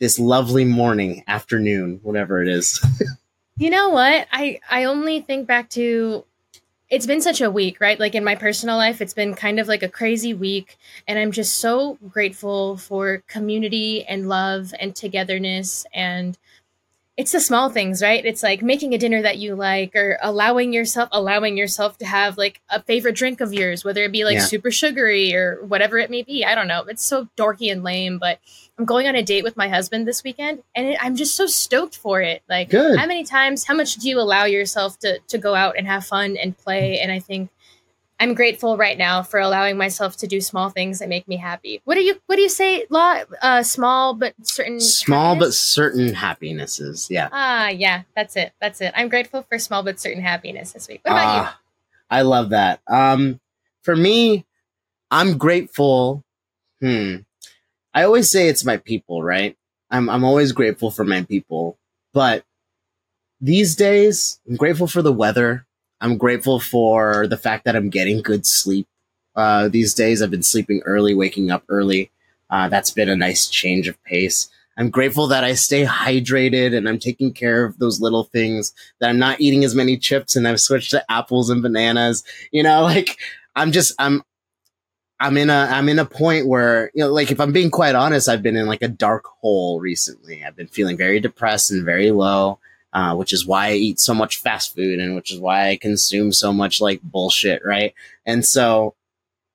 [0.00, 2.80] this lovely morning afternoon whatever it is
[3.60, 4.26] You know what?
[4.32, 6.24] I I only think back to
[6.88, 8.00] it's been such a week, right?
[8.00, 11.30] Like in my personal life, it's been kind of like a crazy week and I'm
[11.30, 16.38] just so grateful for community and love and togetherness and
[17.20, 18.24] it's the small things, right?
[18.24, 22.38] It's like making a dinner that you like or allowing yourself allowing yourself to have
[22.38, 24.44] like a favorite drink of yours, whether it be like Yeah.
[24.44, 26.46] super sugary or whatever it may be.
[26.46, 26.80] I don't know.
[26.84, 28.38] It's so dorky and lame, but
[28.78, 31.46] I'm going on a date with my husband this weekend and it, I'm just so
[31.46, 32.42] stoked for it.
[32.48, 32.98] Like Good.
[32.98, 36.06] how many times how much do you allow yourself to to go out and have
[36.06, 37.02] fun and play mm.
[37.02, 37.50] and I think
[38.20, 41.80] I'm grateful right now for allowing myself to do small things that make me happy.
[41.84, 42.84] What do you what do you say?
[42.90, 48.52] Law uh small but certain small but certain happinesses yeah Ah, yeah, that's it.
[48.60, 48.92] That's it.
[48.94, 51.00] I'm grateful for small but certain happiness this week.
[51.02, 51.40] What about you?
[51.40, 51.58] Ah,
[52.10, 53.40] i love that um
[53.82, 54.44] for me
[55.10, 56.24] i'm grateful
[56.80, 57.16] hmm
[57.94, 59.56] i always say it's my people right
[59.90, 61.78] i'm i'm always grateful for my people
[62.12, 62.44] but
[63.40, 65.66] these days i'm grateful for the weather
[66.00, 68.86] i'm grateful for the fact that i'm getting good sleep
[69.36, 70.22] uh these days.
[70.22, 72.10] I've been sleeping early waking up early.
[72.50, 74.48] Uh that's been a nice change of pace.
[74.76, 79.10] I'm grateful that i stay hydrated and i'm taking care of those little things that
[79.10, 82.24] i'm not eating as many chips and i've switched to apples and bananas.
[82.50, 83.18] You know like
[83.54, 84.22] i'm just i'm
[85.22, 87.94] I'm in a I'm in a point where you know like if I'm being quite
[87.94, 90.42] honest I've been in like a dark hole recently.
[90.42, 92.58] I've been feeling very depressed and very low,
[92.92, 95.76] uh, which is why I eat so much fast food and which is why I
[95.76, 97.94] consume so much like bullshit, right?
[98.26, 98.94] And so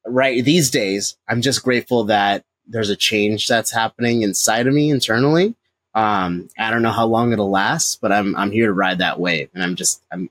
[0.07, 4.89] right these days I'm just grateful that there's a change that's happening inside of me
[4.89, 5.55] internally.
[5.93, 9.19] Um, I don't know how long it'll last, but I'm I'm here to ride that
[9.19, 10.29] wave, and I'm just I'm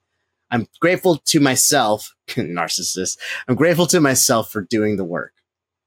[0.51, 3.19] I'm grateful to myself, narcissist.
[3.49, 5.33] I'm grateful to myself for doing the work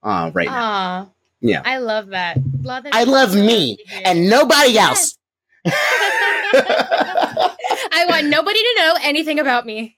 [0.04, 1.12] uh, right now.
[1.42, 1.62] Yeah.
[1.64, 2.40] I love that.
[2.62, 5.18] Love that I love me and nobody else.
[6.54, 9.98] I want nobody to know anything about me.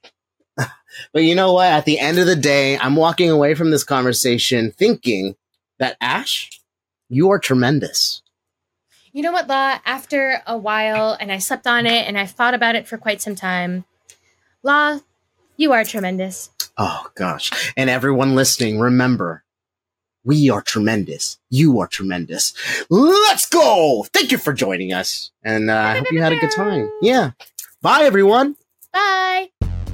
[1.13, 1.67] But you know what?
[1.67, 5.35] At the end of the day, I'm walking away from this conversation thinking
[5.77, 6.59] that Ash,
[7.07, 8.21] you are tremendous.
[9.11, 9.79] You know what, Law?
[9.85, 13.21] After a while, and I slept on it, and I thought about it for quite
[13.21, 13.85] some time.
[14.61, 14.99] Law,
[15.57, 16.51] you are tremendous.
[16.77, 17.73] Oh gosh.
[17.75, 19.43] And everyone listening, remember,
[20.29, 21.39] we are tremendous.
[21.49, 22.53] You are tremendous.
[22.91, 24.05] Let's go.
[24.13, 25.31] Thank you for joining us.
[25.43, 26.87] And uh, I hope you had a good time.
[27.01, 27.31] Yeah.
[27.81, 28.55] Bye, everyone.
[28.93, 29.49] Bye.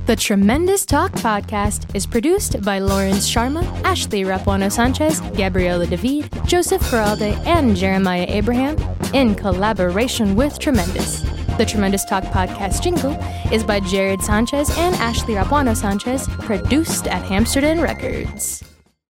[0.07, 6.81] The Tremendous Talk podcast is produced by Lawrence Sharma, Ashley Rapuano Sanchez, Gabriella David, Joseph
[6.91, 8.75] Garalde, and Jeremiah Abraham
[9.13, 11.21] in collaboration with Tremendous.
[11.57, 13.13] The Tremendous Talk podcast jingle
[13.53, 18.65] is by Jared Sanchez and Ashley Rapuano Sanchez, produced at Hammsterden Records.